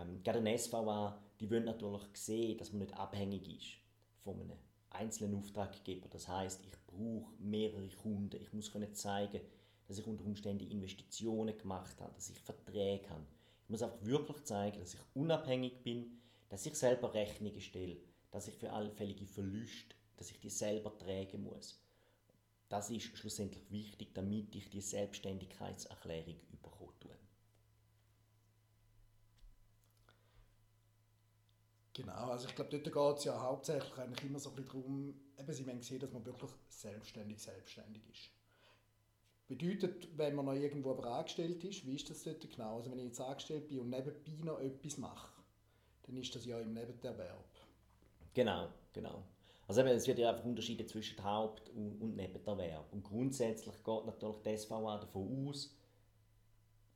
Ähm, 0.00 0.22
gerade 0.22 0.40
ein 0.40 0.58
SVA, 0.58 1.18
die 1.40 1.50
wollen 1.50 1.64
natürlich 1.64 2.02
sehen, 2.14 2.58
dass 2.58 2.72
man 2.72 2.80
nicht 2.80 2.94
abhängig 2.94 3.48
ist 3.48 3.76
von 4.22 4.40
einem 4.40 4.58
einzelnen 4.90 5.36
Auftraggeber. 5.36 6.08
Das 6.08 6.28
heißt, 6.28 6.64
ich 6.64 6.86
brauche 6.86 7.32
mehrere 7.38 7.88
Kunden, 7.88 8.40
ich 8.40 8.52
muss 8.52 8.72
können 8.72 8.94
zeigen, 8.94 9.40
dass 9.86 9.98
ich 9.98 10.06
unter 10.06 10.24
Umständen 10.24 10.70
Investitionen 10.70 11.56
gemacht 11.58 12.00
habe, 12.00 12.14
dass 12.14 12.30
ich 12.30 12.38
Verträge 12.38 13.08
habe. 13.10 13.26
Ich 13.64 13.70
muss 13.70 13.82
einfach 13.82 14.02
wirklich 14.02 14.44
zeigen, 14.44 14.78
dass 14.78 14.94
ich 14.94 15.00
unabhängig 15.14 15.82
bin, 15.82 16.20
dass 16.48 16.66
ich 16.66 16.74
selber 16.74 17.12
Rechnungen 17.12 17.60
stelle, 17.60 17.96
dass 18.30 18.48
ich 18.48 18.54
für 18.54 18.72
allfällige 18.72 19.26
Verluste, 19.26 19.94
dass 20.16 20.30
ich 20.30 20.38
die 20.38 20.50
selber 20.50 20.96
tragen 20.96 21.42
muss. 21.42 21.83
Das 22.74 22.90
ist 22.90 23.16
schlussendlich 23.16 23.70
wichtig, 23.70 24.12
damit 24.14 24.52
ich 24.56 24.68
die 24.68 24.80
Selbstständigkeitserklärung 24.80 26.34
bekomme. 26.60 27.16
Genau, 31.92 32.30
also 32.32 32.48
ich 32.48 32.54
glaube, 32.56 32.76
dort 32.76 32.92
geht 32.92 33.18
es 33.18 33.24
ja 33.26 33.40
hauptsächlich 33.40 33.96
eigentlich 33.96 34.28
immer 34.28 34.40
so 34.40 34.50
ein 34.50 34.56
bisschen 34.56 34.82
darum, 34.82 35.14
eben, 35.38 35.52
sie 35.52 35.82
sehen, 35.82 36.00
dass 36.00 36.10
man 36.10 36.26
wirklich 36.26 36.50
selbstständig 36.68 37.40
selbstständig 37.40 38.02
ist. 38.10 38.30
Bedeutet, 39.46 40.08
wenn 40.18 40.34
man 40.34 40.46
noch 40.46 40.54
irgendwo 40.54 40.90
aber 40.90 41.06
angestellt 41.12 41.62
ist, 41.62 41.86
wie 41.86 41.94
ist 41.94 42.10
das 42.10 42.24
dort 42.24 42.40
genau? 42.40 42.78
Also 42.78 42.90
wenn 42.90 42.98
ich 42.98 43.04
jetzt 43.04 43.20
angestellt 43.20 43.68
bin 43.68 43.78
und 43.78 43.90
nebenbei 43.90 44.44
noch 44.44 44.58
etwas 44.58 44.98
mache, 44.98 45.40
dann 46.02 46.16
ist 46.16 46.34
das 46.34 46.44
ja 46.44 46.58
im 46.58 46.72
Nebenerwerb. 46.72 47.54
Genau, 48.34 48.68
genau. 48.92 49.22
Also 49.66 49.80
eben, 49.80 49.90
es 49.90 50.06
wird 50.06 50.18
ja 50.18 50.30
einfach 50.30 50.44
Unterschiede 50.44 50.84
zwischen 50.86 51.22
Haupt- 51.22 51.70
und, 51.70 52.16
Nebenerwerb. 52.16 52.92
Und 52.92 53.02
grundsätzlich 53.02 53.74
geht 53.82 54.06
natürlich 54.06 54.36
die 54.44 54.56
SVA 54.56 54.98
davon 54.98 55.48
aus, 55.48 55.74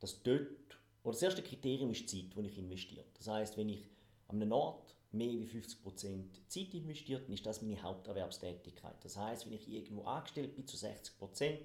dass 0.00 0.22
dort, 0.22 0.78
oder 1.02 1.12
das 1.12 1.22
erste 1.22 1.42
Kriterium 1.42 1.90
ist 1.90 2.12
die 2.12 2.28
Zeit, 2.28 2.37
die 2.37 2.46
ich 2.46 2.58
investiere. 2.58 3.04
Das 3.14 3.28
heißt, 3.28 3.56
wenn 3.56 3.70
ich 3.70 3.88
an 4.28 4.37
einem 4.37 4.52
Ort 4.52 4.94
mehr 5.12 5.40
als 5.40 5.50
50% 5.50 6.25
Zeit 6.48 6.75
investiert, 6.75 7.26
dann 7.26 7.32
ist 7.32 7.46
das 7.46 7.62
meine 7.62 7.82
Haupterwerbstätigkeit. 7.82 9.02
Das 9.02 9.16
heißt, 9.16 9.46
wenn 9.46 9.54
ich 9.54 9.68
irgendwo 9.68 10.02
angestellt 10.04 10.54
bin 10.54 10.66
zu 10.66 10.76
60%, 10.76 11.58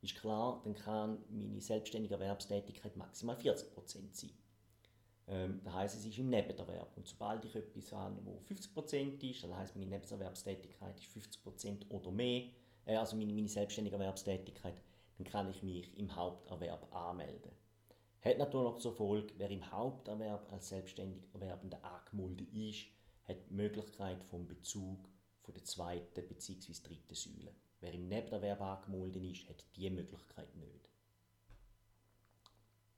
ist 0.00 0.16
klar, 0.16 0.60
dann 0.64 0.74
kann 0.74 1.18
meine 1.28 1.60
selbstständige 1.60 2.14
Erwerbstätigkeit 2.14 2.96
maximal 2.96 3.36
40% 3.36 3.66
sein. 4.12 4.30
Ähm, 5.32 5.60
das 5.64 5.72
heißt, 5.72 5.96
es 5.96 6.04
ist 6.04 6.18
im 6.18 6.28
Nebenerwerb. 6.28 6.94
Und 6.96 7.08
sobald 7.08 7.44
ich 7.46 7.56
etwas 7.56 7.90
habe, 7.92 8.16
wo 8.24 8.38
50% 8.38 9.30
ist, 9.30 9.42
das 9.42 9.54
heißt, 9.54 9.76
meine 9.76 9.88
Nebenerwerbstätigkeit 9.88 10.98
ist 10.98 11.08
50% 11.44 11.90
oder 11.90 12.10
mehr, 12.10 12.50
äh, 12.84 12.96
also 12.96 13.16
meine, 13.16 13.32
meine 13.32 13.48
selbstständige 13.48 13.96
Erwerbstätigkeit, 13.96 14.74
dann 15.16 15.26
kann 15.26 15.48
ich 15.50 15.62
mich 15.62 15.96
im 15.98 16.14
Haupterwerb 16.14 16.94
anmelden. 16.94 17.50
Hat 18.20 18.38
natürlich 18.38 18.76
zur 18.78 18.92
Folge, 18.92 19.32
wer 19.38 19.50
im 19.50 19.70
Haupterwerb 19.70 20.52
als 20.52 20.68
selbstständig 20.68 21.22
Erwerbender 21.32 21.82
angemeldet 21.82 22.52
ist, 22.52 22.86
hat 23.24 23.36
die 23.48 23.54
Möglichkeit 23.54 24.22
vom 24.24 24.46
Bezug 24.46 25.08
von 25.40 25.54
der 25.54 25.64
zweiten 25.64 26.28
bzw. 26.28 26.72
dritten 26.84 27.14
Säule. 27.14 27.54
Wer 27.80 27.94
im 27.94 28.06
Nebenerwerb 28.06 28.60
angemeldet 28.60 29.24
ist, 29.24 29.48
hat 29.48 29.64
diese 29.74 29.90
Möglichkeit 29.90 30.54
nicht. 30.56 30.91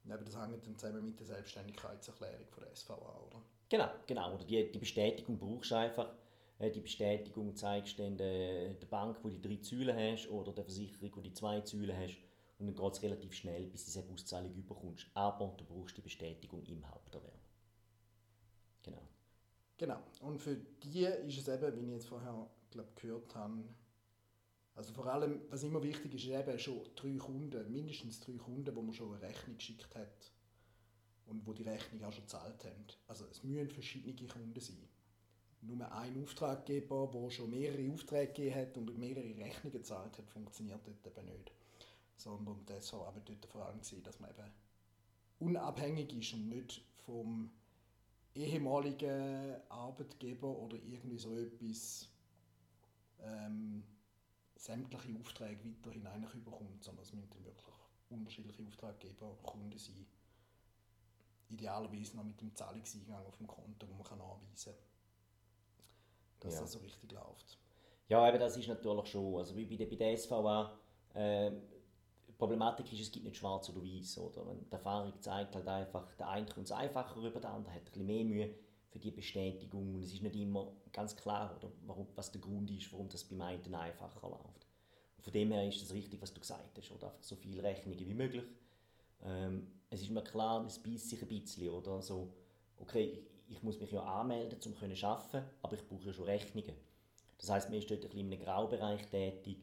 Aber 0.09 0.23
das 0.23 0.39
hängt 0.39 0.65
dann 0.65 0.77
zusammen 0.77 1.05
mit 1.05 1.19
der 1.19 1.25
Selbstständigkeitserklärung 1.25 2.47
von 2.49 2.63
der 2.63 2.75
SVA, 2.75 2.93
oder? 2.95 3.41
Genau, 3.69 3.89
genau. 4.05 4.35
Oder 4.35 4.43
die, 4.43 4.71
die 4.71 4.77
Bestätigung 4.79 5.37
brauchst 5.37 5.71
du 5.71 5.75
einfach. 5.75 6.13
Äh, 6.59 6.71
die 6.71 6.79
Bestätigung 6.79 7.55
zeigst 7.55 7.97
du 7.97 8.03
dann 8.03 8.17
der, 8.17 8.73
der 8.75 8.87
Bank, 8.87 9.17
wo 9.23 9.29
die 9.29 9.41
drei 9.41 9.57
Säulen 9.61 9.95
hast, 9.95 10.29
oder 10.29 10.53
der 10.53 10.63
Versicherung, 10.63 11.11
wo 11.15 11.21
die 11.21 11.33
zwei 11.33 11.61
Säulen 11.61 11.97
hast. 11.97 12.17
Und 12.59 12.67
dann 12.67 12.75
geht 12.75 12.93
es 12.93 13.03
relativ 13.03 13.33
schnell, 13.33 13.65
bis 13.65 13.85
du 13.85 13.91
diese 13.91 14.13
Auszahlung 14.13 14.53
überkommst. 14.53 15.07
Aber 15.13 15.53
du 15.57 15.65
brauchst 15.65 15.97
die 15.97 16.01
Bestätigung 16.01 16.63
im 16.63 16.87
Haupterwerb. 16.89 17.33
Genau. 18.83 19.01
Genau. 19.77 19.97
Und 20.21 20.39
für 20.39 20.55
die 20.55 21.03
ist 21.03 21.37
es 21.37 21.47
eben, 21.47 21.75
wie 21.75 21.85
ich 21.85 21.91
jetzt 21.91 22.07
vorher 22.07 22.47
glaub, 22.71 22.95
gehört 22.95 23.35
habe, 23.35 23.63
also 24.75 24.93
vor 24.93 25.07
allem, 25.07 25.41
was 25.49 25.63
immer 25.63 25.81
wichtig 25.81 26.13
ist, 26.13 26.25
ist 26.25 26.31
eben 26.31 26.59
schon 26.59 26.81
drei 26.95 27.15
Kunden, 27.17 27.71
mindestens 27.71 28.19
drei 28.19 28.33
Kunden, 28.33 28.75
wo 28.75 28.81
man 28.81 28.93
schon 28.93 29.13
eine 29.13 29.21
Rechnung 29.21 29.57
geschickt 29.57 29.95
hat 29.95 30.31
und 31.27 31.45
wo 31.47 31.53
die 31.53 31.63
Rechnung 31.63 32.03
auch 32.03 32.11
schon 32.11 32.23
gezahlt 32.23 32.63
haben. 32.65 32.85
Also 33.07 33.25
es 33.31 33.43
müssen 33.43 33.69
verschiedene 33.69 34.27
Kunden 34.27 34.59
sein. 34.59 34.77
Nur 35.61 35.91
ein 35.91 36.21
Auftraggeber, 36.21 37.09
der 37.11 37.31
schon 37.31 37.49
mehrere 37.49 37.91
Aufträge 37.91 38.33
gegeben 38.33 38.55
hat 38.55 38.77
und 38.77 38.97
mehrere 38.99 39.35
Rechnungen 39.37 39.71
gezahlt 39.71 40.17
hat, 40.17 40.29
funktioniert 40.29 40.81
dort 40.85 41.17
eben 41.17 41.25
nicht 41.25 41.51
sondern 42.17 42.65
das 42.65 42.91
war 42.93 43.07
aber 43.07 43.21
dort 43.21 43.45
vor 43.45 43.65
allem 43.65 43.79
gewesen, 43.79 44.03
dass 44.03 44.19
man 44.19 44.29
eben 44.31 44.51
unabhängig 45.39 46.13
ist 46.17 46.33
und 46.33 46.49
nicht 46.49 46.81
vom 47.05 47.49
ehemaligen 48.33 49.55
Arbeitgeber 49.69 50.47
oder 50.47 50.77
irgendwie 50.77 51.17
so 51.17 51.37
etwas 51.37 52.09
ähm, 53.21 53.83
sämtliche 54.65 55.19
Aufträge 55.19 55.63
weiterhin 55.63 56.07
eigentlich 56.07 56.33
überkommt, 56.33 56.83
sondern 56.83 57.03
es 57.03 57.13
müssen 57.13 57.29
dann 57.29 57.45
wirklich 57.45 57.75
unterschiedliche 58.09 58.63
Auftraggeber, 58.63 59.37
Kunden 59.43 59.77
sein. 59.77 60.05
Idealerweise 61.49 62.17
noch 62.17 62.23
mit 62.23 62.41
dem 62.41 62.55
Zahlungseingang 62.55 63.25
auf 63.25 63.37
dem 63.37 63.45
Konto, 63.45 63.87
wo 63.87 63.93
man 63.93 64.03
kann 64.03 64.19
anweisen 64.19 64.73
kann, 64.73 64.83
dass 66.39 66.55
ja. 66.55 66.61
das 66.61 66.71
so 66.71 66.79
richtig 66.79 67.11
läuft. 67.11 67.59
Ja, 68.07 68.25
aber 68.25 68.39
das 68.39 68.57
ist 68.57 68.67
natürlich 68.67 69.07
schon, 69.07 69.37
also 69.37 69.55
wie 69.55 69.65
bei 69.65 69.75
der, 69.75 69.85
bei 69.85 69.95
der 69.95 70.17
SVA, 70.17 70.79
äh, 71.13 71.51
die 72.27 72.31
Problematik 72.33 72.91
ist, 72.91 73.01
es 73.01 73.11
gibt 73.11 73.25
nicht 73.25 73.37
schwarz 73.37 73.69
oder 73.69 73.83
weiß. 73.83 74.17
Oder? 74.17 74.55
Die 74.55 74.71
Erfahrung 74.71 75.13
zeigt 75.21 75.55
halt 75.55 75.67
einfach, 75.67 76.11
der 76.15 76.29
eine 76.29 76.47
kommt 76.47 76.65
es 76.65 76.71
einfacher 76.71 77.21
rüber, 77.21 77.39
der 77.39 77.51
andere 77.51 77.73
hat 77.73 77.81
ein 77.81 77.85
bisschen 77.85 78.05
mehr 78.07 78.25
Mühe 78.25 78.55
für 78.95 78.99
die 78.99 79.11
Bestätigung. 79.11 79.95
Und 79.95 80.03
es 80.03 80.13
ist 80.13 80.23
nicht 80.23 80.37
immer 80.37 80.71
ganz 80.93 81.17
klar, 81.17 81.53
oder, 81.57 81.69
warum, 81.85 82.07
was 82.15 82.31
der 82.31 82.39
Grund 82.39 82.71
ist, 82.71 82.89
warum 82.93 83.09
das 83.09 83.25
beim 83.25 83.41
einen 83.41 83.75
einfacher 83.75 84.29
läuft. 84.29 84.65
Und 85.17 85.23
von 85.23 85.33
dem 85.33 85.51
her 85.51 85.67
ist 85.67 85.81
es 85.81 85.93
richtig, 85.93 86.21
was 86.21 86.33
du 86.33 86.39
gesagt 86.39 86.77
hast. 86.77 86.91
Oder? 86.91 87.07
Einfach 87.07 87.23
so 87.23 87.35
viele 87.35 87.61
Rechnungen 87.61 87.99
wie 87.99 88.13
möglich. 88.13 88.45
Ähm, 89.21 89.67
es 89.89 90.01
ist 90.01 90.11
mir 90.11 90.23
klar, 90.23 90.65
es 90.65 90.79
beißt 90.79 91.09
sich 91.09 91.21
ein 91.21 91.27
bisschen. 91.27 91.69
Oder? 91.69 92.01
So, 92.01 92.31
okay, 92.77 93.25
ich, 93.47 93.57
ich 93.57 93.63
muss 93.63 93.81
mich 93.81 93.91
ja 93.91 94.01
anmelden, 94.01 94.57
um 94.65 94.77
zu 94.77 95.05
arbeiten, 95.05 95.43
aber 95.61 95.75
ich 95.75 95.85
brauche 95.85 96.05
ja 96.05 96.13
schon 96.13 96.25
Rechnungen. 96.25 96.75
Das 97.37 97.49
heißt, 97.49 97.69
man 97.69 97.79
ist 97.79 97.91
dort 97.91 98.01
ein 98.03 98.09
bisschen 98.09 98.31
in 98.31 98.33
einem 98.33 98.43
Graubereich 98.45 99.05
tätig 99.09 99.57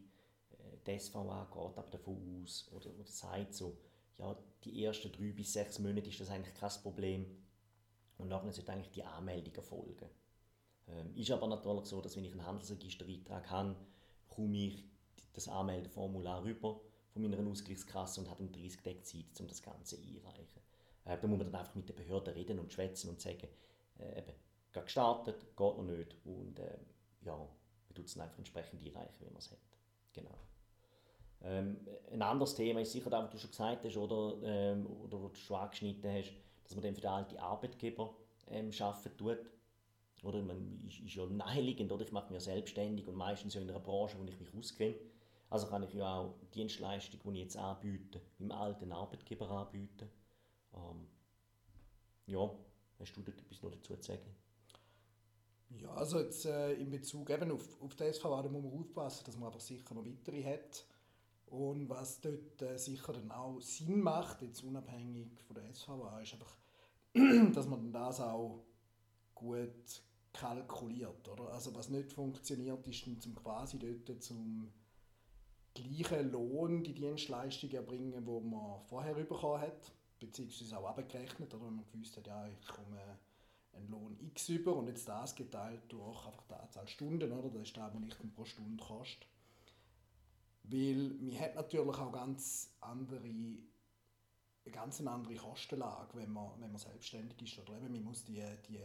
die 0.87 0.99
SVA 0.99 1.49
geht 1.51 1.79
aber 1.79 1.91
davon 1.91 2.43
aus 2.43 2.69
oder, 2.73 2.91
oder 2.91 3.05
sagt 3.05 3.55
so, 3.55 3.77
ja, 4.19 4.37
die 4.65 4.85
ersten 4.85 5.13
drei 5.13 5.33
bis 5.33 5.53
sechs 5.53 5.79
Monate 5.79 6.09
ist 6.09 6.21
das 6.21 6.31
eigentlich 6.31 6.55
kein 6.55 6.71
Problem 6.83 7.27
und 8.19 8.29
nachher 8.29 8.53
sollte 8.53 8.73
eigentlich 8.73 8.91
die 8.91 9.05
Anmeldung 9.05 9.55
erfolgen. 9.55 10.09
Ähm, 10.89 11.15
ist 11.15 11.31
aber 11.31 11.47
natürlich 11.47 11.87
so, 11.87 12.01
dass 12.01 12.17
wenn 12.17 12.25
ich 12.25 12.33
einen 12.33 12.47
Handelsregistereintrag 12.47 13.51
habe, 13.51 13.77
komme 14.29 14.57
ich 14.57 14.85
das 15.33 15.49
Anmeldeformular 15.49 16.45
rüber 16.45 16.81
von 17.13 17.23
meiner 17.23 17.51
Ausgleichskasse 17.51 18.21
und 18.21 18.31
habe 18.31 18.45
dann 18.45 18.53
30 18.53 18.83
Tage 18.83 19.03
Zeit, 19.03 19.41
um 19.41 19.49
das 19.49 19.63
Ganze 19.63 19.97
einreichen. 19.97 20.63
Äh, 21.05 21.19
da 21.19 21.27
muss 21.27 21.39
man 21.39 21.51
dann 21.51 21.61
einfach 21.61 21.75
mit 21.75 21.89
der 21.89 21.95
Behörde 21.95 22.35
reden 22.35 22.59
und 22.59 22.73
schwätzen 22.73 23.11
und 23.11 23.21
sagen, 23.21 23.49
äh, 23.99 24.19
eben 24.19 24.33
gestartet, 24.73 25.41
geht 25.41 25.59
noch 25.59 25.83
nicht 25.83 26.17
und 26.25 26.59
äh, 26.59 26.79
ja, 27.23 27.37
man 27.37 27.95
tut 27.95 28.07
es 28.07 28.19
einfach 28.19 28.39
entsprechend 28.39 28.83
einreichen, 28.83 29.27
wie 29.27 29.31
man 29.31 29.39
es 29.39 29.51
hat. 29.51 29.59
Genau. 30.13 30.39
Ähm, 31.43 31.77
ein 32.11 32.23
anderes 32.23 32.55
Thema 32.55 32.81
ist 32.81 32.93
sicher 32.93 33.11
das, 33.11 33.25
was 33.25 33.31
du 33.33 33.39
schon 33.39 33.51
gesagt 33.51 33.85
hast 33.85 33.97
oder, 33.97 34.37
ähm, 34.45 34.87
oder 34.87 35.23
was 35.23 35.33
du 35.33 35.39
schon 35.39 35.57
angeschnitten 35.57 36.11
hast, 36.11 36.33
dass 36.73 36.77
man 36.77 36.85
dann 36.85 36.95
für 36.95 37.03
den 37.03 37.11
alten 37.11 37.37
Arbeitgeber 37.37 38.15
ähm, 38.49 38.71
arbeiten 38.81 39.17
tut. 39.19 39.51
Oder 40.23 40.41
man 40.41 40.81
ist, 40.89 41.01
ist 41.01 41.15
ja 41.15 41.27
naheliegend, 41.27 41.93
oder 41.93 42.03
ich 42.03 42.13
mache 42.13 42.33
mich 42.33 42.35
ja 42.35 42.53
selbstständig 42.55 43.07
und 43.09 43.17
meistens 43.17 43.55
ja 43.55 43.61
in 43.61 43.69
einer 43.69 43.81
Branche, 43.81 44.17
wo 44.19 44.25
ich 44.25 44.41
mich 44.41 44.55
auskenne. 44.55 44.95
Also 45.51 45.67
kann 45.67 45.83
ich 45.83 45.93
ja 45.93 46.21
auch 46.21 46.35
Dienstleistung, 46.55 47.21
die 47.25 47.39
ich 47.39 47.45
jetzt 47.45 47.57
anbiete, 47.57 48.21
im 48.39 48.53
alten 48.53 48.91
Arbeitgeber 48.93 49.51
anbieten. 49.51 50.09
Ähm, 50.75 51.07
ja, 52.27 52.51
hast 52.99 53.17
du 53.17 53.23
dort 53.23 53.39
etwas 53.39 53.63
noch 53.63 53.71
dazu 53.71 53.95
zu 53.97 54.03
sagen? 54.03 54.35
Ja, 55.71 55.91
also 55.93 56.21
jetzt 56.21 56.47
äh, 56.47 56.73
in 56.75 56.91
Bezug 56.91 57.29
eben 57.31 57.51
auf, 57.51 57.83
auf 57.83 57.95
die 57.97 58.11
SVA, 58.13 58.43
da 58.43 58.49
muss 58.49 58.63
man 58.63 58.73
aufpassen, 58.73 59.25
dass 59.27 59.37
man 59.37 59.49
einfach 59.49 59.61
sicher 59.61 59.95
noch 59.95 60.07
weitere 60.07 60.43
hat. 60.45 60.87
Und 61.47 61.89
was 61.91 62.21
dort 62.21 62.63
äh, 62.63 62.79
sicher 62.79 63.13
dann 63.13 63.31
auch 63.31 63.61
Sinn 63.61 64.01
macht, 64.01 64.41
jetzt 64.41 64.63
unabhängig 64.63 65.43
von 65.43 65.57
der 65.57 65.75
SVA, 65.75 66.21
ist 66.21 66.33
einfach, 66.33 66.57
dass 67.55 67.67
man 67.67 67.93
das 67.93 68.21
auch 68.21 68.65
gut 69.35 70.03
kalkuliert. 70.33 71.29
Oder? 71.29 71.53
Also 71.53 71.75
was 71.75 71.89
nicht 71.91 72.13
funktioniert, 72.13 72.87
ist 72.89 73.07
dann 73.07 73.21
zum 73.21 73.35
quasi 73.35 73.79
dort 73.79 74.23
zum 74.23 74.73
gleichen 75.75 76.31
Lohn 76.31 76.83
die 76.83 76.95
Dienstleistung 76.95 77.71
erbringen, 77.71 78.27
wo 78.27 78.41
man 78.41 78.81
vorher 78.83 79.15
bekommen 79.15 79.61
hat, 79.61 79.93
beziehungsweise 80.21 80.79
auch 80.79 80.87
abgerechnet, 80.87 81.53
oder 81.55 81.67
wenn 81.67 81.77
man 81.77 81.87
gewusst 81.91 82.17
hat, 82.17 82.27
ja, 82.27 82.49
ich 82.49 82.67
komme 82.67 83.19
einen 83.73 83.89
Lohn 83.89 84.19
X 84.21 84.51
über 84.51 84.77
und 84.77 84.87
jetzt 84.89 85.09
das 85.09 85.35
geteilt 85.35 85.83
durch 85.89 86.27
einfach 86.27 86.45
die 86.47 86.55
Anzahl 86.55 86.89
Stunden, 86.89 87.33
oder? 87.33 87.49
das 87.49 87.69
ist 87.69 87.77
das, 87.77 87.93
was 87.95 88.03
ich 88.07 88.35
pro 88.35 88.45
Stunde 88.45 88.83
kostet. 88.83 89.27
Weil 90.65 91.15
man 91.21 91.39
hat 91.41 91.55
natürlich 91.55 91.97
auch 91.97 92.13
ganz 92.13 92.75
andere, 92.81 93.29
eine 94.65 94.75
ganz 94.75 95.01
andere 95.01 95.35
Kostenlage, 95.35 96.17
wenn 96.19 96.33
man, 96.33 96.51
wenn 96.59 96.71
man 96.71 96.81
selbstständig 96.81 97.41
ist. 97.43 97.59
Oder 97.59 97.79
eben, 97.79 97.93
man 97.93 98.05
muss 98.05 98.25
die, 98.25 98.43
die 98.69 98.81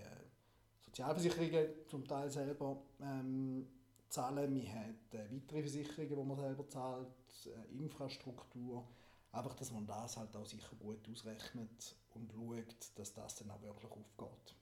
Sozialversicherungen 0.81 1.67
zum 1.87 2.07
Teil 2.07 2.29
selber 2.31 2.77
ähm, 3.01 3.67
zahlen. 4.09 4.53
Man 4.53 4.67
hat 4.67 5.13
äh, 5.13 5.31
weitere 5.31 5.61
Versicherungen, 5.61 6.09
die 6.09 6.23
man 6.23 6.37
selber 6.37 6.67
zahlt, 6.67 7.07
äh, 7.45 7.77
Infrastruktur. 7.77 8.87
Einfach, 9.31 9.53
dass 9.55 9.71
man 9.71 9.85
das 9.85 10.17
halt 10.17 10.35
auch 10.35 10.45
sicher 10.45 10.75
gut 10.79 11.07
ausrechnet 11.11 11.95
und 12.15 12.31
schaut, 12.31 12.91
dass 12.95 13.13
das 13.13 13.35
dann 13.35 13.51
auch 13.51 13.61
wirklich 13.61 13.91
aufgeht. 13.91 14.55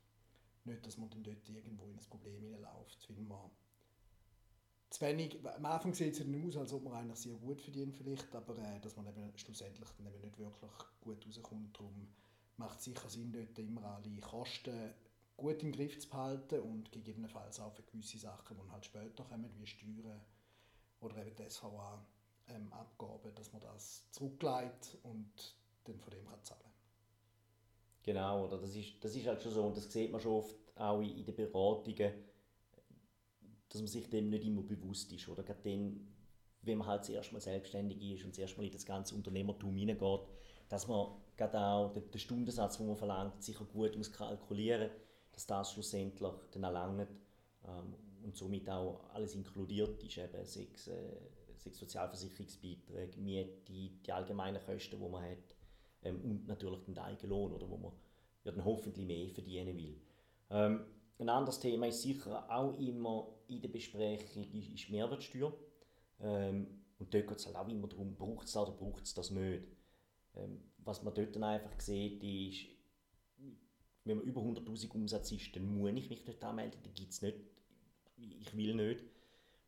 Nicht, 0.66 0.86
dass 0.86 0.98
man 0.98 1.10
dann 1.12 1.24
dort 1.24 1.48
irgendwo 1.48 1.86
in 1.86 1.94
ein 1.94 2.10
Problem 2.10 2.42
hineinläuft, 2.42 3.08
weil 3.10 3.24
man 3.24 3.52
zu 4.96 5.06
wenig, 5.06 5.38
am 5.46 5.66
Anfang 5.66 5.94
sieht 5.94 6.14
es 6.14 6.20
dann 6.20 6.48
aus, 6.48 6.58
als 6.58 6.74
ob 6.74 6.84
man 6.84 6.94
eigentlich 6.94 7.20
sehr 7.20 7.36
gut 7.36 7.62
verdient 7.62 7.96
vielleicht, 7.96 8.34
aber 8.36 8.58
äh, 8.58 8.80
dass 8.80 8.96
man 8.96 9.08
eben 9.08 9.32
schlussendlich 9.38 9.90
dann 9.98 10.08
eben 10.08 10.22
nicht 10.22 10.38
wirklich 10.38 10.72
gut 11.02 11.26
rauskommt. 11.28 11.76
Darum 11.76 12.08
macht 12.58 12.80
es 12.80 12.86
sicher 12.86 13.10
Sinn, 13.10 13.32
dort 13.32 13.60
immer 13.60 13.84
alle 13.84 14.20
Kosten 14.22 14.94
gut 15.38 15.62
im 15.64 15.72
Griff 15.72 16.00
zu 16.00 16.10
behalten 16.10 16.62
und 16.62 16.92
gegebenenfalls 16.92 17.60
auch 17.60 17.74
für 17.74 17.84
gewisse 17.84 18.18
Sachen, 18.18 18.58
die 18.58 18.72
halt 18.72 18.86
später 18.86 19.24
kommen, 19.26 19.50
wie 19.58 19.68
Steuern 19.68 20.22
oder 21.02 21.18
eben 21.26 21.36
die 21.36 21.50
SVA-Abgaben, 21.50 23.30
ähm, 23.30 23.36
dass 23.36 23.52
man 23.52 23.62
das 23.62 24.10
zurückleitet 24.12 24.98
und 25.04 25.56
dann 25.84 26.00
von 26.00 26.12
dem 26.12 26.26
kann 26.26 26.44
zahlen 26.44 26.62
Genau, 28.04 28.46
oder 28.46 28.60
das 28.60 28.76
ist, 28.76 29.04
das 29.04 29.16
ist 29.16 29.26
halt 29.26 29.42
schon 29.42 29.52
so 29.52 29.64
und 29.66 29.76
das 29.76 29.92
sieht 29.92 30.12
man 30.12 30.22
schon 30.22 30.34
oft 30.34 30.56
auch 30.76 31.02
in 31.02 31.26
den 31.26 31.36
Beratungen, 31.36 32.14
dass 33.76 33.82
man 33.82 33.88
sich 33.88 34.10
dem 34.10 34.30
nicht 34.30 34.46
immer 34.46 34.64
bewusst 34.64 35.12
ist. 35.12 35.28
Oder 35.28 35.44
gerade 35.44 35.60
dann, 35.64 36.08
wenn 36.64 36.78
man 36.78 36.88
halt 36.88 37.06
zuerst 37.06 37.32
mal 37.32 37.42
selbstständig 37.42 38.02
ist 38.02 38.26
und 38.26 38.34
zuerst 38.34 38.58
mal 38.58 38.66
in 38.66 38.72
das 38.72 38.86
ganze 38.86 39.16
Unternehmertum 39.16 39.76
hineingeht, 39.76 40.22
dass 40.70 40.88
man 40.88 41.08
gerade 41.38 41.60
auch 41.60 41.94
den, 41.94 42.10
den 42.10 42.20
Stundensatz, 42.20 42.78
den 42.78 42.88
man 42.88 42.96
verlangt, 42.96 43.44
sicher 43.44 43.66
gut 43.66 43.96
muss 43.98 44.12
kalkulieren 44.12 44.90
dass 45.36 45.46
das 45.46 45.74
schlussendlich 45.74 46.32
dann 46.52 46.66
auch 46.66 46.72
langt 46.72 47.10
ähm, 47.68 47.94
und 48.24 48.36
somit 48.36 48.70
auch 48.70 49.02
alles 49.14 49.36
inkludiert 49.36 50.02
ist, 50.02 50.18
eben 50.18 50.46
sechs, 50.46 50.88
äh, 50.88 51.18
sechs 51.58 51.78
Sozialversicherungsbeiträge, 51.78 53.20
Miete, 53.20 53.58
die 53.68 54.12
allgemeinen 54.12 54.64
Kosten, 54.66 54.98
die 54.98 55.10
man 55.10 55.24
hat 55.24 55.56
ähm, 56.04 56.22
und 56.22 56.48
natürlich 56.48 56.84
den 56.86 56.98
Eigenlohn, 56.98 57.52
oder, 57.52 57.70
wo 57.70 57.78
man 57.78 57.92
ja 58.46 58.52
dann 58.52 58.64
hoffentlich 58.64 59.06
mehr 59.06 59.30
verdienen 59.30 59.78
will. 59.78 60.00
Ähm, 60.50 60.86
ein 61.20 61.30
anderes 61.30 61.60
Thema 61.60 61.88
ist 61.88 62.02
sicher 62.02 62.50
auch 62.50 62.78
immer 62.78 63.28
in 63.48 63.62
der 63.62 63.70
Besprechung 63.70 64.44
ist, 64.54 64.90
Mehrwertsteuer. 64.90 65.54
Ähm, 66.20 66.68
und 66.98 67.14
dort 67.14 67.28
geht 67.28 67.38
es 67.38 67.46
halt 67.46 67.56
auch 67.56 67.68
immer 67.68 67.88
darum, 67.88 68.16
braucht 68.16 68.48
es 68.48 68.54
das 68.54 68.68
oder 68.68 68.78
braucht 68.78 69.04
es 69.04 69.14
das 69.14 69.32
nicht. 69.32 69.64
Ähm, 70.36 70.62
was 70.78 71.04
man 71.04 71.14
dort 71.14 71.36
dann 71.36 71.44
einfach 71.44 71.80
sieht, 71.80 72.24
ist, 72.24 72.68
wenn 74.04 74.18
man 74.18 74.26
über 74.26 74.42
100'000 74.42 74.92
Umsatz 74.92 75.32
ist, 75.32 75.56
dann 75.56 75.78
muss 75.78 75.92
ich 75.96 76.10
mich 76.10 76.24
dort 76.24 76.44
anmelden, 76.44 76.80
dann 76.84 76.94
gibt 76.94 77.12
es 77.12 77.22
nicht, 77.22 77.38
ich 78.18 78.56
will 78.56 78.76
nicht. 78.76 79.04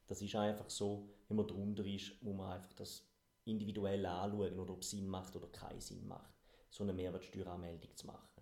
Das 0.07 0.21
ist 0.21 0.35
einfach 0.35 0.69
so, 0.69 1.09
wenn 1.27 1.37
man 1.37 1.47
drunter 1.47 1.85
ist, 1.85 2.21
muss 2.21 2.35
man 2.35 2.51
einfach 2.51 2.73
das 2.73 3.03
individuell 3.45 4.05
anschauen, 4.05 4.59
oder 4.59 4.73
ob 4.73 4.81
es 4.81 4.91
Sinn 4.91 5.07
macht 5.07 5.35
oder 5.35 5.47
keinen 5.47 5.81
Sinn 5.81 6.07
macht, 6.07 6.33
so 6.69 6.83
eine 6.83 6.93
Mehrwertsteueranmeldung 6.93 7.95
zu 7.95 8.07
machen. 8.07 8.36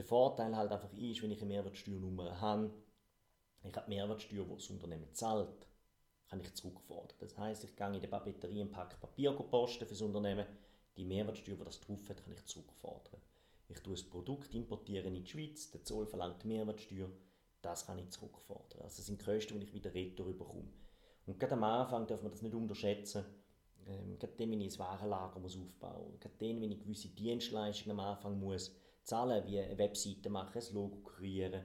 Der 0.00 0.06
Vorteil 0.06 0.56
halt 0.56 0.72
einfach 0.72 0.94
ist, 0.94 1.22
wenn 1.22 1.30
ich 1.30 1.42
eine 1.42 1.48
Mehrwertsteuernummer 1.52 2.40
habe, 2.40 2.70
ich 3.62 3.76
habe 3.76 3.84
die 3.86 3.96
Mehrwertsteuer, 3.96 4.46
die 4.46 4.54
das 4.54 4.70
Unternehmen 4.70 5.12
zahlt, 5.12 5.66
kann 6.26 6.40
ich 6.40 6.54
zurückfordern. 6.54 7.18
Das 7.20 7.36
heißt, 7.36 7.64
ich 7.64 7.76
gehe 7.76 7.86
in 7.94 8.00
die 8.00 8.06
Papeterie 8.06 8.62
und 8.62 8.70
Pack 8.70 8.98
Papier 8.98 9.32
posten 9.32 9.84
für 9.84 9.90
das 9.90 10.00
Unternehmen, 10.00 10.46
die 10.96 11.04
Mehrwertsteuer, 11.04 11.56
die 11.56 11.64
das 11.64 11.82
drauf 11.82 12.08
hat, 12.08 12.24
kann 12.24 12.32
ich 12.32 12.46
zurückfordern. 12.46 13.20
Ich 13.68 13.78
tue 13.80 13.92
das 13.92 14.02
Produkt 14.02 14.54
importieren 14.54 15.14
in 15.14 15.22
die 15.22 15.30
Schweiz, 15.30 15.70
der 15.70 15.84
Zoll 15.84 16.06
verlangt 16.06 16.46
Mehrwertsteuer, 16.46 17.10
das 17.60 17.84
kann 17.84 17.98
ich 17.98 18.08
zurückfordern. 18.08 18.80
Also 18.80 18.96
das 18.96 19.06
sind 19.06 19.22
Kosten, 19.22 19.60
die 19.60 19.66
ich 19.66 19.74
wieder 19.74 19.92
retour 19.92 20.28
bekomme. 20.28 20.72
Und 21.26 21.38
gerade 21.38 21.52
am 21.52 21.64
Anfang 21.64 22.06
darf 22.06 22.22
man 22.22 22.32
das 22.32 22.40
nicht 22.40 22.54
unterschätzen. 22.54 23.26
Ähm, 23.86 24.18
gerade 24.18 24.32
dann, 24.38 24.50
wenn 24.50 24.62
ich 24.62 24.72
ein 24.72 24.78
Warenlager 24.78 25.36
aufbauen 25.36 25.42
muss, 25.42 26.20
gerade 26.20 26.34
dann, 26.38 26.62
wenn 26.62 26.72
ich 26.72 26.80
gewisse 26.80 27.08
Dienstleistungen 27.08 28.00
am 28.00 28.06
Anfang 28.06 28.40
muss 28.40 28.74
zahlen, 29.10 29.44
wie 29.46 29.58
eine 29.58 29.76
Webseite 29.76 30.30
machen, 30.30 30.62
ein 30.62 30.74
Logo 30.74 31.00
kreieren, 31.02 31.64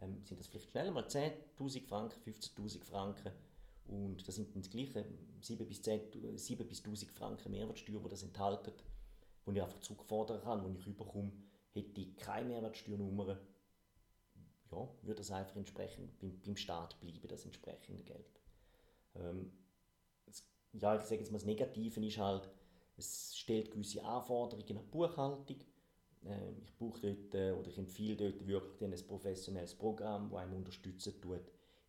ähm, 0.00 0.22
sind 0.24 0.38
das 0.38 0.46
vielleicht 0.46 0.70
schnell 0.70 0.90
mal 0.90 1.06
10'000 1.06 1.86
Franken, 1.86 2.20
15'000 2.20 2.84
Franken. 2.84 3.32
Und 3.86 4.26
das 4.26 4.34
sind 4.36 4.54
dann 4.54 4.62
das 4.62 4.70
gleiche 4.70 5.04
7 5.40 5.66
bis, 5.66 5.82
10, 5.82 6.38
7 6.38 6.68
bis 6.68 6.84
1000 6.84 7.10
Franken 7.10 7.50
Mehrwertsteuer, 7.50 8.00
die 8.00 8.08
das 8.08 8.22
enthalten, 8.22 8.72
die 9.46 9.52
ich 9.52 9.62
einfach 9.62 9.80
zurückfordern 9.80 10.42
kann, 10.42 10.64
wenn 10.64 10.76
ich 10.76 10.86
überkomme, 10.86 11.32
hätte 11.72 12.00
ich 12.00 12.14
keine 12.16 12.48
Mehrwertsteuernummer, 12.48 13.38
ja, 14.70 14.88
würde 15.02 15.18
das 15.18 15.30
einfach 15.30 15.56
entsprechend 15.56 16.18
beim, 16.18 16.40
beim 16.40 16.56
Staat 16.56 17.00
bleiben, 17.00 17.26
das 17.28 17.44
entsprechende 17.44 18.02
Geld. 18.04 18.40
Ähm, 19.14 19.50
das, 20.26 20.44
ja, 20.72 20.96
ich 20.96 21.02
sage 21.02 21.20
jetzt 21.20 21.32
mal, 21.32 21.38
das 21.38 21.46
Negative 21.46 22.06
ist 22.06 22.18
halt, 22.18 22.48
es 22.96 23.36
stellt 23.36 23.70
gewisse 23.70 24.04
Anforderungen 24.04 24.62
an 24.62 24.84
die 24.84 24.90
Buchhaltung, 24.90 25.58
ich 26.62 26.76
brauche 26.76 27.00
dort, 27.00 27.34
äh, 27.34 27.52
oder 27.52 27.68
ich 27.68 27.78
empfehle 27.78 28.16
dort 28.16 28.46
wirklich 28.46 28.82
ein 28.82 29.06
professionelles 29.06 29.74
Programm, 29.74 30.30
das 30.30 30.38
einem 30.40 30.54
unterstützen 30.54 31.20
tut 31.20 31.40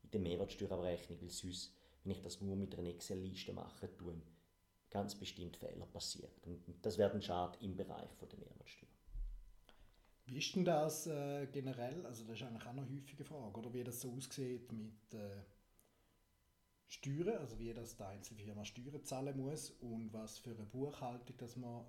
in 0.04 0.12
der 0.12 0.20
Mehrwertsteuerabrechnung, 0.22 1.22
weil 1.22 1.30
sonst, 1.30 1.76
wenn 2.04 2.14
ich 2.14 2.22
das 2.22 2.42
nur 2.42 2.56
mit 2.56 2.78
einer 2.78 2.90
Excel-Liste 2.90 3.54
mache, 3.54 3.96
tun 3.98 4.22
ganz 4.90 5.16
bestimmt 5.16 5.58
Fehler 5.58 5.88
passieren. 5.88 6.32
Und 6.46 6.64
das 6.84 6.98
wäre 6.98 7.12
ein 7.12 7.22
Schade 7.22 7.58
im 7.62 7.76
Bereich 7.76 8.12
von 8.14 8.30
der 8.30 8.40
Mehrwertsteuer. 8.40 8.90
Wie 10.26 10.38
ist 10.38 10.56
denn 10.56 10.64
das 10.64 11.08
äh, 11.08 11.48
generell? 11.48 12.06
Also 12.06 12.24
das 12.26 12.36
ist 12.38 12.44
eigentlich 12.44 12.64
auch 12.64 12.70
eine 12.70 12.90
häufige 12.90 13.26
Frage, 13.26 13.60
oder 13.60 13.74
wie 13.74 13.84
das 13.84 14.02
so 14.02 14.14
aussieht 14.14 14.72
mit 14.72 15.14
äh, 15.14 15.42
Steuern, 16.88 17.40
also 17.40 17.58
wie 17.58 17.74
das 17.74 17.98
die 17.98 18.04
Einzelfirma 18.04 18.64
Steuern 18.64 19.04
zahlen 19.04 19.36
muss 19.36 19.72
und 19.82 20.14
was 20.14 20.38
für 20.38 20.52
eine 20.52 20.66
Buchhaltung 20.66 21.36
das 21.38 21.56
man 21.56 21.86